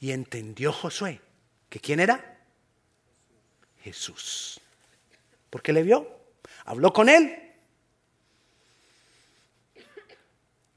Y 0.00 0.12
entendió 0.12 0.72
Josué 0.72 1.20
que 1.68 1.80
quién 1.80 2.00
era 2.00 2.38
Jesús. 3.82 4.60
Porque 5.50 5.72
le 5.72 5.82
vio, 5.82 6.08
habló 6.64 6.92
con 6.92 7.08
él 7.08 7.36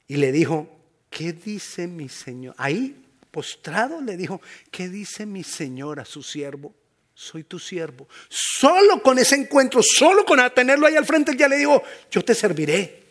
y 0.08 0.18
le 0.18 0.32
dijo, 0.32 0.68
¿qué 1.10 1.34
dice 1.34 1.88
mi 1.88 2.10
Señor? 2.10 2.56
Ahí, 2.58 3.06
postrado, 3.32 4.02
le 4.02 4.18
dijo, 4.18 4.42
¿qué 4.70 4.90
dice 4.90 5.26
mi 5.26 5.44
Señor 5.44 6.00
a 6.00 6.06
su 6.06 6.24
siervo? 6.24 6.74
Soy 7.14 7.44
tu 7.44 7.60
siervo. 7.60 8.08
Solo 8.28 9.02
con 9.02 9.20
ese 9.20 9.36
encuentro, 9.36 9.82
solo 9.84 10.26
con 10.26 10.40
tenerlo 10.54 10.88
ahí 10.88 10.96
al 10.96 11.06
frente, 11.06 11.36
ya 11.38 11.48
le 11.48 11.58
digo, 11.58 11.84
yo 12.10 12.24
te 12.24 12.34
serviré. 12.34 13.04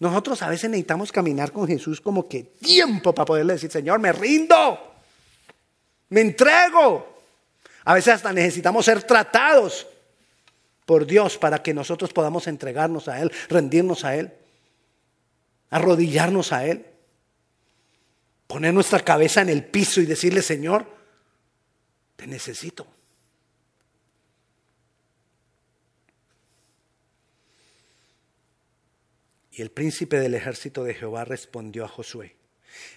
Nosotros 0.00 0.40
a 0.42 0.48
veces 0.48 0.70
necesitamos 0.70 1.10
caminar 1.10 1.52
con 1.52 1.66
Jesús 1.66 2.00
como 2.00 2.28
que 2.28 2.44
tiempo 2.44 3.12
para 3.12 3.26
poderle 3.26 3.54
decir, 3.54 3.70
Señor, 3.70 3.98
me 3.98 4.12
rindo, 4.12 4.87
me 6.10 6.20
entrego. 6.20 7.18
A 7.84 7.94
veces 7.94 8.14
hasta 8.14 8.32
necesitamos 8.32 8.84
ser 8.84 9.02
tratados 9.02 9.86
por 10.84 11.06
Dios 11.06 11.36
para 11.36 11.62
que 11.62 11.74
nosotros 11.74 12.12
podamos 12.12 12.46
entregarnos 12.46 13.08
a 13.08 13.20
Él, 13.20 13.32
rendirnos 13.48 14.04
a 14.04 14.16
Él, 14.16 14.32
arrodillarnos 15.70 16.52
a 16.52 16.66
Él, 16.66 16.86
poner 18.46 18.72
nuestra 18.72 19.00
cabeza 19.00 19.42
en 19.42 19.50
el 19.50 19.64
piso 19.64 20.00
y 20.00 20.06
decirle, 20.06 20.42
Señor, 20.42 20.86
te 22.16 22.26
necesito. 22.26 22.86
Y 29.52 29.62
el 29.62 29.70
príncipe 29.70 30.20
del 30.20 30.34
ejército 30.34 30.84
de 30.84 30.94
Jehová 30.94 31.24
respondió 31.24 31.84
a 31.84 31.88
Josué. 31.88 32.37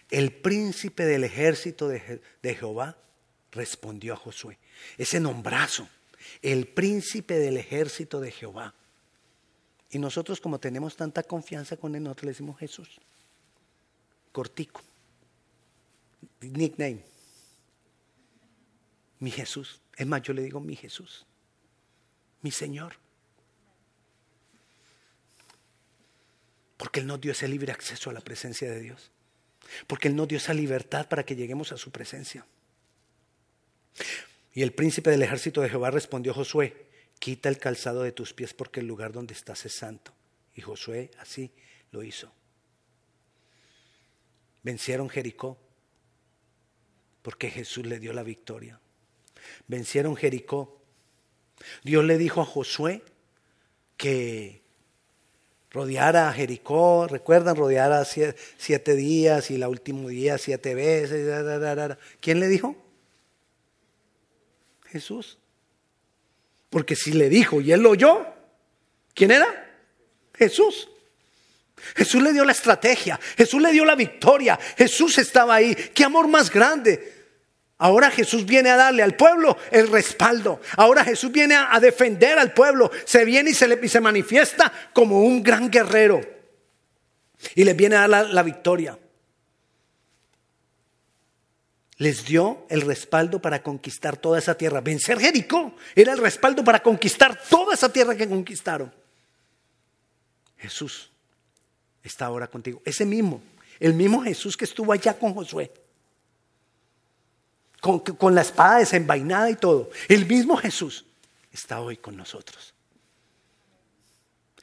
El 0.10 0.32
príncipe 0.32 1.06
del 1.06 1.24
ejército 1.24 1.88
de, 1.88 2.22
Jehová 2.44 2.98
respondió 3.52 4.14
a 4.14 4.18
Josué. 4.18 4.58
Ese 4.98 5.20
nombrazo, 5.20 5.88
el 6.42 6.68
príncipe 6.68 7.36
del 7.36 7.58
ejército 7.58 8.20
de 8.20 8.32
Jehová. 8.32 8.74
Y 9.90 10.00
nosotros 10.00 10.40
como 10.40 10.60
tenemos 10.60 10.96
tanta 10.96 11.24
confianza 11.24 11.78
con 11.78 11.96
él, 11.96 12.04
nosotros 12.04 12.26
le 12.26 12.32
decimos 12.32 12.60
Jesús. 12.60 13.00
Cortico. 14.32 14.82
Nickname. 16.42 17.04
Mi 19.20 19.32
Jesús. 19.32 19.82
Es 19.96 20.08
más, 20.08 20.22
yo 20.22 20.34
le 20.34 20.42
digo 20.42 20.60
mi 20.60 20.76
Jesús. 20.76 21.26
Mi 22.42 22.52
Señor. 22.52 22.96
Porque 26.78 27.02
Él 27.02 27.06
nos 27.06 27.22
dio 27.22 27.32
ese 27.32 27.48
libre 27.48 27.72
acceso 27.72 28.10
a 28.10 28.14
la 28.14 28.22
presencia 28.22 28.70
de 28.72 28.80
Dios. 28.80 29.12
Porque 29.88 30.08
Él 30.08 30.16
nos 30.16 30.28
dio 30.28 30.38
esa 30.38 30.54
libertad 30.54 31.08
para 31.08 31.24
que 31.24 31.36
lleguemos 31.36 31.72
a 31.72 31.78
su 31.78 31.92
presencia. 31.92 32.46
Y 34.54 34.62
el 34.62 34.74
príncipe 34.74 35.10
del 35.10 35.24
ejército 35.24 35.62
de 35.62 35.70
Jehová 35.70 35.92
respondió 35.92 36.32
a 36.32 36.36
Josué, 36.36 36.88
quita 37.20 37.50
el 37.50 37.58
calzado 37.58 38.04
de 38.04 38.12
tus 38.12 38.34
pies 38.34 38.54
porque 38.54 38.82
el 38.82 38.88
lugar 38.88 39.12
donde 39.12 39.34
estás 39.34 39.66
es 39.66 39.74
santo. 39.74 40.14
Y 40.56 40.62
Josué 40.62 41.12
así 41.20 41.52
lo 41.92 42.04
hizo. 42.04 42.34
Vencieron 44.64 45.10
Jericó 45.10 45.58
porque 47.22 47.50
Jesús 47.50 47.86
le 47.86 48.00
dio 48.00 48.14
la 48.14 48.24
victoria. 48.24 48.80
Vencieron 49.68 50.16
Jericó. 50.16 50.82
Dios 51.84 52.04
le 52.04 52.18
dijo 52.18 52.42
a 52.42 52.46
Josué 52.46 53.04
que 53.98 54.61
rodear 55.72 56.18
a 56.18 56.34
Jericó, 56.34 57.08
recuerdan, 57.08 57.56
rodear 57.56 57.92
a 57.92 58.06
siete, 58.06 58.96
días 58.96 59.50
y 59.52 59.56
el 59.56 59.66
último 59.66 60.10
día 60.10 60.38
siete 60.38 60.76
veces. 60.76 61.98
¿Quién 62.20 62.40
le 62.40 62.48
dijo? 62.48 62.76
Jesús. 64.90 65.38
Porque 66.70 66.96
si 66.96 67.14
le 67.14 67.30
dijo 67.30 67.62
y 67.62 67.72
él 67.72 67.82
lo 67.82 67.92
oyó, 67.92 68.26
¿quién 69.14 69.32
era? 69.32 69.70
Jesús. 70.34 70.90
Jesús 71.96 72.22
le 72.22 72.32
dio 72.32 72.46
la 72.46 72.52
estrategia, 72.52 73.20
Jesús 73.36 73.62
le 73.62 73.72
dio 73.72 73.84
la 73.86 73.96
victoria, 73.96 74.60
Jesús 74.78 75.18
estaba 75.18 75.56
ahí. 75.56 75.74
¿Qué 75.74 76.04
amor 76.04 76.28
más 76.28 76.52
grande? 76.52 77.21
Ahora 77.82 78.12
Jesús 78.12 78.46
viene 78.46 78.70
a 78.70 78.76
darle 78.76 79.02
al 79.02 79.16
pueblo 79.16 79.58
el 79.72 79.88
respaldo. 79.88 80.62
Ahora 80.78 81.04
Jesús 81.04 81.32
viene 81.32 81.56
a, 81.56 81.80
defender 81.80 82.38
al 82.38 82.54
pueblo. 82.54 82.92
Se 83.06 83.26
viene 83.26 83.50
y 83.50 83.54
se, 83.56 84.00
manifiesta 84.00 84.72
como 84.94 85.24
un 85.24 85.42
gran 85.42 85.72
guerrero. 85.72 86.22
Y 87.56 87.64
les 87.64 87.76
viene 87.76 87.96
a 87.96 88.08
dar 88.08 88.30
la, 88.30 88.44
victoria. 88.44 89.00
Les 91.98 92.24
dio 92.24 92.68
el 92.70 92.82
respaldo 92.82 93.42
para 93.42 93.64
conquistar 93.64 94.16
toda 94.16 94.38
esa 94.38 94.54
tierra. 94.54 94.82
Vencer 94.82 95.20
Jericó 95.20 95.76
era 95.96 96.14
el 96.14 96.20
respaldo 96.20 96.64
para 96.64 96.84
conquistar 96.84 97.36
toda 97.50 97.74
esa 97.74 97.92
tierra 97.92 98.16
que 98.16 98.30
conquistaron. 98.30 98.94
Jesús 100.58 101.10
está 102.04 102.28
ahora 102.28 102.46
contigo. 102.46 102.80
Ese 102.86 103.08
mismo, 103.08 103.42
el 103.80 103.96
mismo 103.96 104.22
Jesús 104.22 104.56
que 104.56 104.66
estuvo 104.66 104.94
allá 104.94 105.18
con 105.18 105.34
Josué 105.34 105.72
con, 107.82 108.36
la 108.36 108.42
espada 108.42 108.78
desenvainada 108.78 109.50
y 109.50 109.56
todo. 109.56 109.90
El 110.08 110.26
mismo 110.28 110.56
Jesús 110.56 111.04
está 111.52 111.82
hoy 111.82 111.98
con 111.98 112.16
nosotros. 112.16 112.74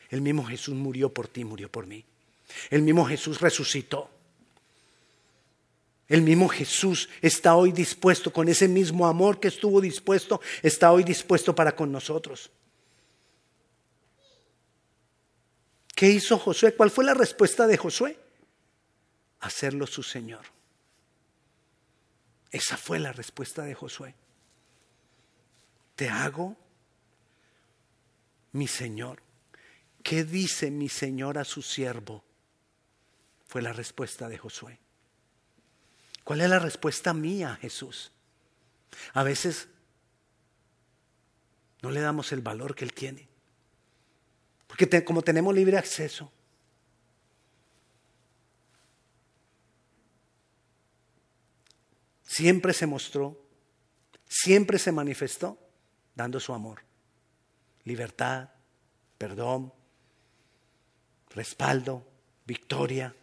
El 0.09 0.23
mismo 0.23 0.45
Jesús 0.45 0.75
murió 0.75 1.13
por 1.13 1.29
ti, 1.29 1.45
murió 1.45 1.71
por 1.71 1.87
mí. 1.87 2.05
El 2.71 2.83
mismo 2.83 3.05
Jesús 3.05 3.41
resucitó. 3.41 4.09
El 6.07 6.23
mismo 6.23 6.49
Jesús 6.49 7.11
está 7.21 7.55
hoy 7.55 7.73
dispuesto, 7.73 8.33
con 8.33 8.49
ese 8.49 8.67
mismo 8.67 9.07
amor 9.07 9.39
que 9.39 9.49
estuvo 9.49 9.79
dispuesto, 9.79 10.41
está 10.63 10.91
hoy 10.91 11.05
dispuesto 11.05 11.55
para 11.55 11.77
con 11.77 11.93
nosotros. 11.93 12.51
¿Qué 15.95 16.09
hizo 16.09 16.39
Josué? 16.39 16.73
¿Cuál 16.73 16.91
fue 16.91 17.05
la 17.05 17.13
respuesta 17.13 17.67
de 17.67 17.77
Josué? 17.77 18.17
Hacerlo 19.41 19.87
su 19.87 20.03
Señor. 20.03 20.58
Esa 22.51 22.77
fue 22.77 22.99
la 22.99 23.13
respuesta 23.13 23.63
de 23.63 23.75
Josué. 23.75 24.15
Te 25.95 26.09
hago 26.09 26.57
mi 28.53 28.67
Señor. 28.67 29.22
¿Qué 30.03 30.25
dice 30.25 30.70
mi 30.70 30.89
Señor 30.89 31.39
a 31.39 31.45
su 31.45 31.61
siervo? 31.61 32.25
Fue 33.47 33.62
la 33.62 33.72
respuesta 33.72 34.29
de 34.29 34.39
Josué. 34.39 34.79
¿Cuál 36.25 36.41
es 36.41 36.49
la 36.49 36.59
respuesta 36.59 37.14
mía, 37.14 37.59
Jesús? 37.61 38.12
A 39.14 39.22
veces 39.22 39.68
no 41.83 41.91
le 41.91 42.01
damos 42.01 42.33
el 42.33 42.41
valor 42.41 42.75
que 42.75 42.85
Él 42.85 42.93
tiene. 42.93 43.29
Porque 44.66 45.05
como 45.05 45.22
tenemos 45.22 45.55
libre 45.55 45.79
acceso, 45.79 46.31
siempre 52.29 52.74
se 52.74 52.87
mostró, 52.87 53.41
siempre 54.29 54.79
se 54.79 54.93
manifestó 54.93 55.59
dando 56.14 56.39
su 56.39 56.53
amor, 56.53 56.83
libertad, 57.85 58.51
perdón, 59.16 59.72
respaldo, 61.31 62.07
victoria. 62.45 63.14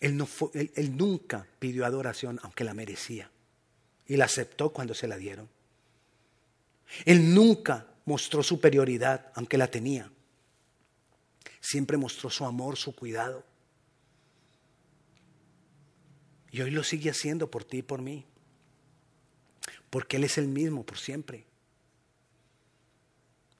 Él, 0.00 0.16
no 0.16 0.28
él, 0.52 0.96
nunca 0.96 1.46
pidió 1.58 1.86
adoración 1.86 2.40
aunque 2.42 2.64
la 2.64 2.74
merecía 2.74 3.30
y 4.06 4.16
la 4.16 4.24
aceptó 4.24 4.70
cuando 4.70 4.94
se 4.94 5.06
la 5.06 5.16
dieron. 5.16 5.48
Él 7.04 7.34
nunca 7.34 7.86
mostró 8.04 8.42
superioridad, 8.42 9.32
aunque 9.34 9.58
la 9.58 9.70
tenía. 9.70 10.10
Siempre 11.60 11.96
mostró 11.96 12.30
su 12.30 12.44
amor, 12.44 12.76
su 12.76 12.94
cuidado. 12.94 13.44
Y 16.56 16.62
hoy 16.62 16.70
lo 16.70 16.82
sigue 16.82 17.10
haciendo 17.10 17.50
por 17.50 17.64
ti 17.64 17.78
y 17.78 17.82
por 17.82 18.00
mí. 18.00 18.24
Porque 19.90 20.16
Él 20.16 20.24
es 20.24 20.38
el 20.38 20.48
mismo 20.48 20.86
por 20.86 20.96
siempre. 20.96 21.44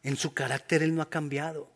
En 0.02 0.16
su 0.16 0.32
carácter 0.32 0.82
Él 0.82 0.94
no 0.94 1.02
ha 1.02 1.10
cambiado. 1.10 1.70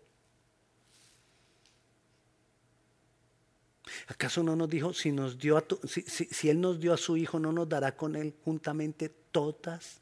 ¿Acaso 4.06 4.42
no 4.42 4.56
nos 4.56 4.70
dijo, 4.70 4.94
si, 4.94 5.10
Él 5.10 6.58
nos 6.58 6.80
dio 6.80 6.94
a 6.94 6.96
su 6.96 7.18
Hijo, 7.18 7.38
no 7.38 7.52
nos 7.52 7.68
dará 7.68 7.94
con 7.94 8.16
Él 8.16 8.34
juntamente 8.42 9.10
todas 9.10 10.00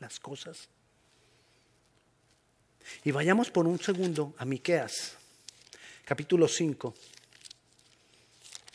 las 0.00 0.20
cosas? 0.20 0.68
Y 3.04 3.10
vayamos 3.10 3.50
por 3.50 3.66
un 3.66 3.78
segundo 3.78 4.34
a 4.36 4.44
Miqueas, 4.44 5.16
capítulo 6.04 6.46
5, 6.46 6.94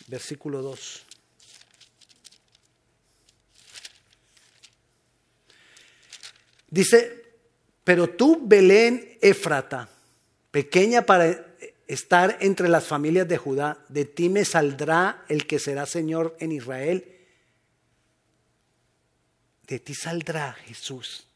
versículo 0.08 0.64
2. 0.64 1.13
Dice, 6.74 7.24
pero 7.84 8.10
tú, 8.10 8.40
Belén 8.42 9.20
Éfrata, 9.22 9.88
pequeña 10.50 11.04
para 11.04 11.46
estar 11.88 12.36
entre 12.42 12.68
las 12.68 12.86
familias 12.86 13.28
de 13.28 13.38
Judá, 13.38 13.78
de 13.90 14.06
ti 14.06 14.28
me 14.28 14.44
saldrá 14.44 15.24
el 15.30 15.46
que 15.46 15.60
será 15.60 15.86
Señor 15.86 16.36
en 16.40 16.52
Israel. 16.52 17.06
De 19.68 19.78
ti 19.78 19.94
saldrá 19.94 20.54
Jesús. 20.66 21.28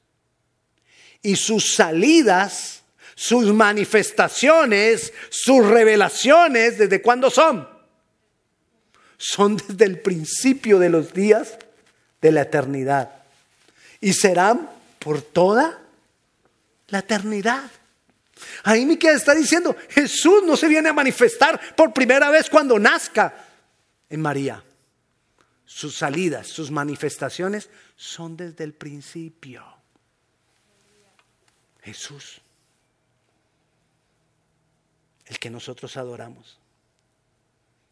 Y 1.22 1.36
sus 1.36 1.76
salidas, 1.76 2.82
sus 3.14 3.54
manifestaciones, 3.54 5.14
sus 5.30 5.64
revelaciones, 5.64 6.80
¿desde 6.80 7.00
cuándo 7.00 7.30
son? 7.30 7.70
Son 9.20 9.56
desde 9.56 9.86
el 9.86 10.00
principio 10.00 10.80
de 10.80 10.90
los 10.90 11.14
días 11.14 11.60
de 12.22 12.32
la 12.32 12.42
eternidad. 12.42 13.12
Y 14.02 14.14
serán 14.14 14.77
por 15.00 15.22
toda 15.22 15.82
la 16.88 17.00
eternidad. 17.00 17.70
Ahí 18.64 18.86
Miquel 18.86 19.16
está 19.16 19.34
diciendo, 19.34 19.76
Jesús 19.90 20.44
no 20.46 20.56
se 20.56 20.68
viene 20.68 20.90
a 20.90 20.94
manifestar 20.94 21.76
por 21.76 21.94
primera 21.94 22.30
vez 22.30 22.50
cuando 22.50 22.78
nazca 22.78 23.46
en 24.10 24.22
María. 24.22 24.64
Sus 25.66 25.96
salidas, 25.96 26.48
sus 26.48 26.72
manifestaciones 26.72 27.70
son 27.96 28.38
desde 28.38 28.64
el 28.64 28.74
principio. 28.74 29.66
Jesús, 31.82 32.42
el 35.26 35.40
que 35.40 35.50
nosotros 35.50 35.98
adoramos, 35.98 36.60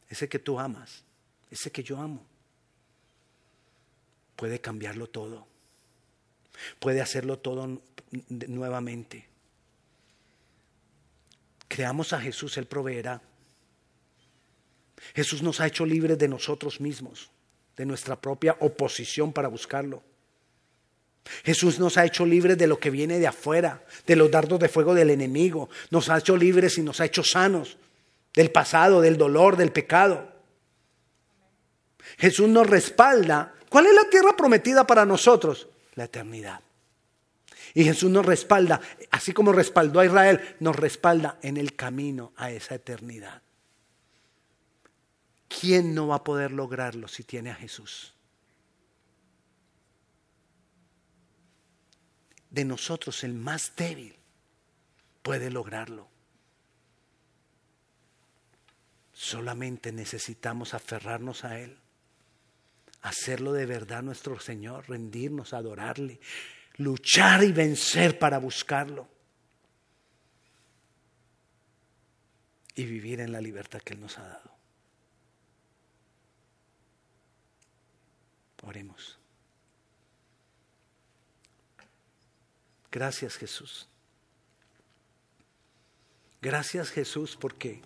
ese 0.09 0.29
que 0.29 0.39
tú 0.39 0.59
amas, 0.59 1.03
ese 1.49 1.71
que 1.71 1.83
yo 1.83 1.99
amo, 1.99 2.25
puede 4.35 4.59
cambiarlo 4.59 5.07
todo, 5.07 5.47
puede 6.79 7.01
hacerlo 7.01 7.39
todo 7.39 7.81
nuevamente. 8.29 9.27
Creamos 11.67 12.13
a 12.13 12.21
Jesús, 12.21 12.57
Él 12.57 12.65
proveerá. 12.65 13.21
Jesús 15.13 15.41
nos 15.41 15.59
ha 15.59 15.67
hecho 15.67 15.85
libres 15.85 16.17
de 16.17 16.27
nosotros 16.27 16.79
mismos, 16.79 17.29
de 17.75 17.85
nuestra 17.85 18.19
propia 18.19 18.55
oposición 18.59 19.33
para 19.33 19.47
buscarlo. 19.47 20.03
Jesús 21.43 21.79
nos 21.79 21.97
ha 21.97 22.05
hecho 22.05 22.25
libres 22.25 22.57
de 22.57 22.67
lo 22.67 22.79
que 22.79 22.91
viene 22.91 23.19
de 23.19 23.27
afuera, 23.27 23.83
de 24.05 24.15
los 24.15 24.29
dardos 24.29 24.59
de 24.59 24.69
fuego 24.69 24.93
del 24.93 25.09
enemigo. 25.09 25.69
Nos 25.89 26.09
ha 26.09 26.17
hecho 26.17 26.37
libres 26.37 26.77
y 26.77 26.81
nos 26.81 27.01
ha 27.01 27.05
hecho 27.05 27.23
sanos 27.23 27.77
del 28.33 28.51
pasado, 28.51 29.01
del 29.01 29.17
dolor, 29.17 29.57
del 29.57 29.71
pecado. 29.71 30.31
Jesús 32.17 32.47
nos 32.47 32.67
respalda. 32.67 33.53
¿Cuál 33.69 33.87
es 33.87 33.93
la 33.95 34.09
tierra 34.09 34.35
prometida 34.37 34.85
para 34.85 35.05
nosotros? 35.05 35.67
La 35.95 36.05
eternidad. 36.05 36.61
Y 37.73 37.83
Jesús 37.83 38.09
nos 38.09 38.25
respalda, 38.25 38.79
así 39.11 39.33
como 39.33 39.51
respaldó 39.51 39.99
a 39.99 40.05
Israel, 40.05 40.55
nos 40.59 40.75
respalda 40.75 41.39
en 41.41 41.57
el 41.57 41.75
camino 41.75 42.33
a 42.35 42.51
esa 42.51 42.75
eternidad. 42.75 43.41
¿Quién 45.47 45.95
no 45.95 46.07
va 46.07 46.15
a 46.15 46.23
poder 46.23 46.51
lograrlo 46.51 47.07
si 47.07 47.23
tiene 47.23 47.51
a 47.51 47.55
Jesús? 47.55 48.13
De 52.49 52.65
nosotros 52.65 53.23
el 53.23 53.33
más 53.33 53.73
débil 53.75 54.15
puede 55.21 55.49
lograrlo. 55.49 56.07
Solamente 59.11 59.91
necesitamos 59.91 60.73
aferrarnos 60.73 61.45
a 61.45 61.59
Él, 61.59 61.77
hacerlo 63.05 63.53
de 63.53 63.67
verdad 63.67 64.01
nuestro 64.01 64.39
Señor, 64.39 64.89
rendirnos, 64.89 65.53
adorarle, 65.53 66.19
luchar 66.77 67.43
y 67.43 67.51
vencer 67.51 68.17
para 68.17 68.39
buscarlo. 68.39 69.07
Y 72.73 72.83
vivir 72.85 73.19
en 73.21 73.31
la 73.31 73.39
libertad 73.39 73.79
que 73.81 73.93
Él 73.93 74.01
nos 74.01 74.17
ha 74.17 74.23
dado. 74.27 74.51
Oremos. 78.63 79.19
Gracias 82.91 83.37
Jesús. 83.37 83.87
Gracias 86.41 86.89
Jesús 86.89 87.37
porque 87.39 87.83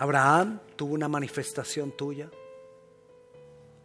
Abraham 0.00 0.58
tuvo 0.76 0.94
una 0.94 1.08
manifestación 1.08 1.92
tuya. 1.92 2.30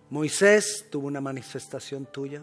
Moisés 0.10 0.86
tuvo 0.90 1.08
una 1.08 1.20
manifestación 1.20 2.06
tuya. 2.06 2.42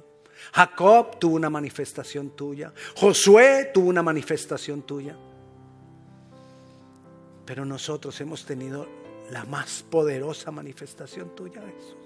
Jacob 0.52 1.18
tuvo 1.18 1.36
una 1.36 1.48
manifestación 1.48 2.36
tuya. 2.36 2.74
Josué 2.94 3.70
tuvo 3.72 3.88
una 3.88 4.02
manifestación 4.02 4.82
tuya. 4.82 5.16
Pero 7.46 7.64
nosotros 7.64 8.20
hemos 8.20 8.44
tenido 8.44 8.86
la 9.30 9.46
más 9.46 9.82
poderosa 9.90 10.50
manifestación 10.50 11.34
tuya, 11.34 11.62
Jesús. 11.62 11.96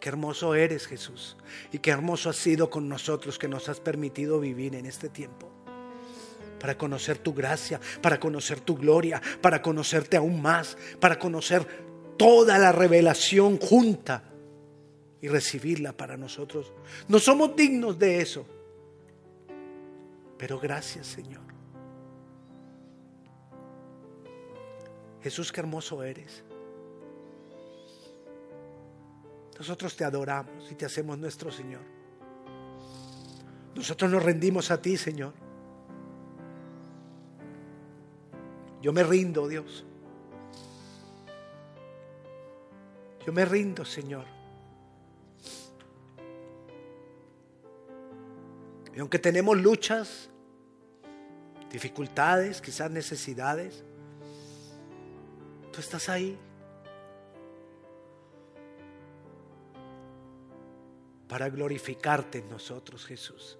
Qué 0.00 0.08
hermoso 0.10 0.54
eres, 0.54 0.86
Jesús. 0.86 1.38
Y 1.72 1.78
qué 1.78 1.92
hermoso 1.92 2.28
has 2.28 2.36
sido 2.36 2.68
con 2.68 2.90
nosotros 2.90 3.38
que 3.38 3.48
nos 3.48 3.70
has 3.70 3.80
permitido 3.80 4.38
vivir 4.38 4.74
en 4.74 4.84
este 4.84 5.08
tiempo 5.08 5.50
para 6.60 6.78
conocer 6.78 7.18
tu 7.18 7.34
gracia, 7.34 7.80
para 8.00 8.20
conocer 8.20 8.60
tu 8.60 8.76
gloria, 8.76 9.20
para 9.40 9.60
conocerte 9.62 10.16
aún 10.16 10.40
más, 10.40 10.76
para 11.00 11.18
conocer 11.18 11.66
toda 12.16 12.58
la 12.58 12.70
revelación 12.70 13.58
junta 13.58 14.22
y 15.22 15.28
recibirla 15.28 15.92
para 15.92 16.16
nosotros. 16.16 16.72
No 17.08 17.18
somos 17.18 17.56
dignos 17.56 17.98
de 17.98 18.20
eso, 18.20 18.46
pero 20.38 20.60
gracias 20.60 21.06
Señor. 21.06 21.40
Jesús, 25.22 25.50
qué 25.50 25.60
hermoso 25.60 26.02
eres. 26.02 26.44
Nosotros 29.58 29.94
te 29.94 30.04
adoramos 30.04 30.70
y 30.70 30.74
te 30.74 30.86
hacemos 30.86 31.18
nuestro 31.18 31.50
Señor. 31.50 31.82
Nosotros 33.74 34.10
nos 34.10 34.22
rendimos 34.22 34.70
a 34.70 34.80
ti, 34.80 34.96
Señor. 34.96 35.34
Yo 38.80 38.92
me 38.92 39.02
rindo, 39.02 39.46
Dios. 39.46 39.84
Yo 43.26 43.32
me 43.32 43.44
rindo, 43.44 43.84
Señor. 43.84 44.24
Y 48.94 48.98
aunque 48.98 49.18
tenemos 49.18 49.56
luchas, 49.60 50.30
dificultades, 51.70 52.60
quizás 52.60 52.90
necesidades, 52.90 53.84
tú 55.72 55.80
estás 55.80 56.08
ahí. 56.08 56.38
Para 61.28 61.48
glorificarte 61.48 62.38
en 62.38 62.48
nosotros, 62.48 63.06
Jesús. 63.06 63.58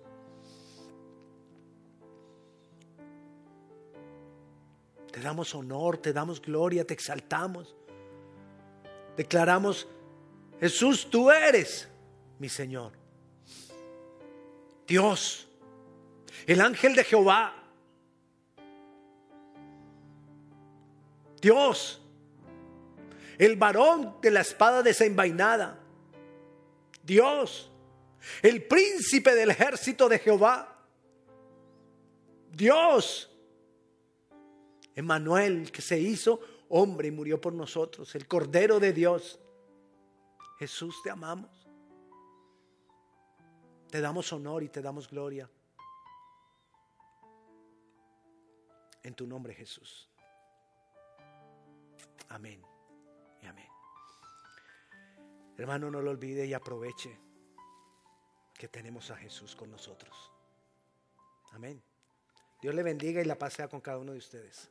Te 5.20 5.26
damos 5.26 5.54
honor, 5.54 5.98
te 5.98 6.14
damos 6.14 6.40
gloria, 6.40 6.82
te 6.82 6.94
exaltamos. 6.94 7.76
Declaramos, 9.18 9.86
Jesús, 10.58 11.10
tú 11.10 11.30
eres 11.30 11.86
mi 12.38 12.48
Señor. 12.48 12.92
Dios, 14.86 15.46
el 16.46 16.62
ángel 16.62 16.94
de 16.94 17.04
Jehová. 17.04 17.54
Dios, 21.42 22.00
el 23.36 23.56
varón 23.56 24.16
de 24.22 24.30
la 24.30 24.40
espada 24.40 24.82
desenvainada. 24.82 25.78
Dios, 27.02 27.70
el 28.40 28.62
príncipe 28.62 29.34
del 29.34 29.50
ejército 29.50 30.08
de 30.08 30.18
Jehová. 30.18 30.78
Dios, 32.52 33.29
Emmanuel, 34.94 35.70
que 35.70 35.82
se 35.82 35.98
hizo 35.98 36.40
hombre 36.68 37.08
y 37.08 37.10
murió 37.10 37.40
por 37.40 37.52
nosotros, 37.52 38.14
el 38.14 38.26
Cordero 38.26 38.80
de 38.80 38.92
Dios. 38.92 39.38
Jesús, 40.58 41.00
te 41.02 41.10
amamos. 41.10 41.50
Te 43.90 44.00
damos 44.00 44.32
honor 44.32 44.62
y 44.62 44.68
te 44.68 44.80
damos 44.80 45.08
gloria. 45.08 45.50
En 49.02 49.14
tu 49.14 49.26
nombre, 49.26 49.54
Jesús. 49.54 50.08
Amén 52.28 52.62
y 53.42 53.46
amén. 53.46 53.68
Hermano, 55.56 55.90
no 55.90 56.00
lo 56.00 56.10
olvide 56.10 56.46
y 56.46 56.54
aproveche 56.54 57.18
que 58.56 58.68
tenemos 58.68 59.10
a 59.10 59.16
Jesús 59.16 59.56
con 59.56 59.70
nosotros. 59.70 60.30
Amén. 61.52 61.82
Dios 62.62 62.74
le 62.74 62.82
bendiga 62.82 63.20
y 63.20 63.24
la 63.24 63.36
paz 63.36 63.54
sea 63.54 63.68
con 63.68 63.80
cada 63.80 63.98
uno 63.98 64.12
de 64.12 64.18
ustedes. 64.18 64.70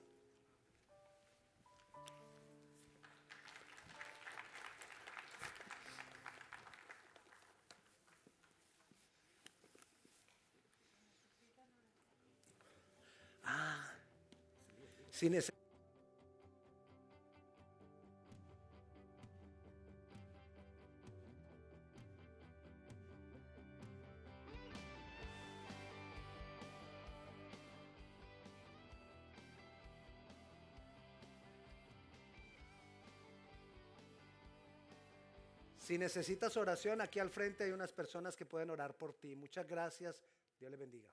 Si 35.89 35.97
necesitas 35.97 36.55
oración, 36.55 37.01
aquí 37.01 37.20
al 37.20 37.32
frente 37.32 37.63
hay 37.63 37.72
unas 37.72 37.91
personas 37.91 38.36
que 38.36 38.45
pueden 38.45 38.70
orar 38.70 38.95
por 38.95 39.15
ti. 39.15 39.36
Muchas 39.36 39.67
gracias. 39.67 40.24
Dios 40.59 40.70
le 40.70 40.78
bendiga. 40.78 41.09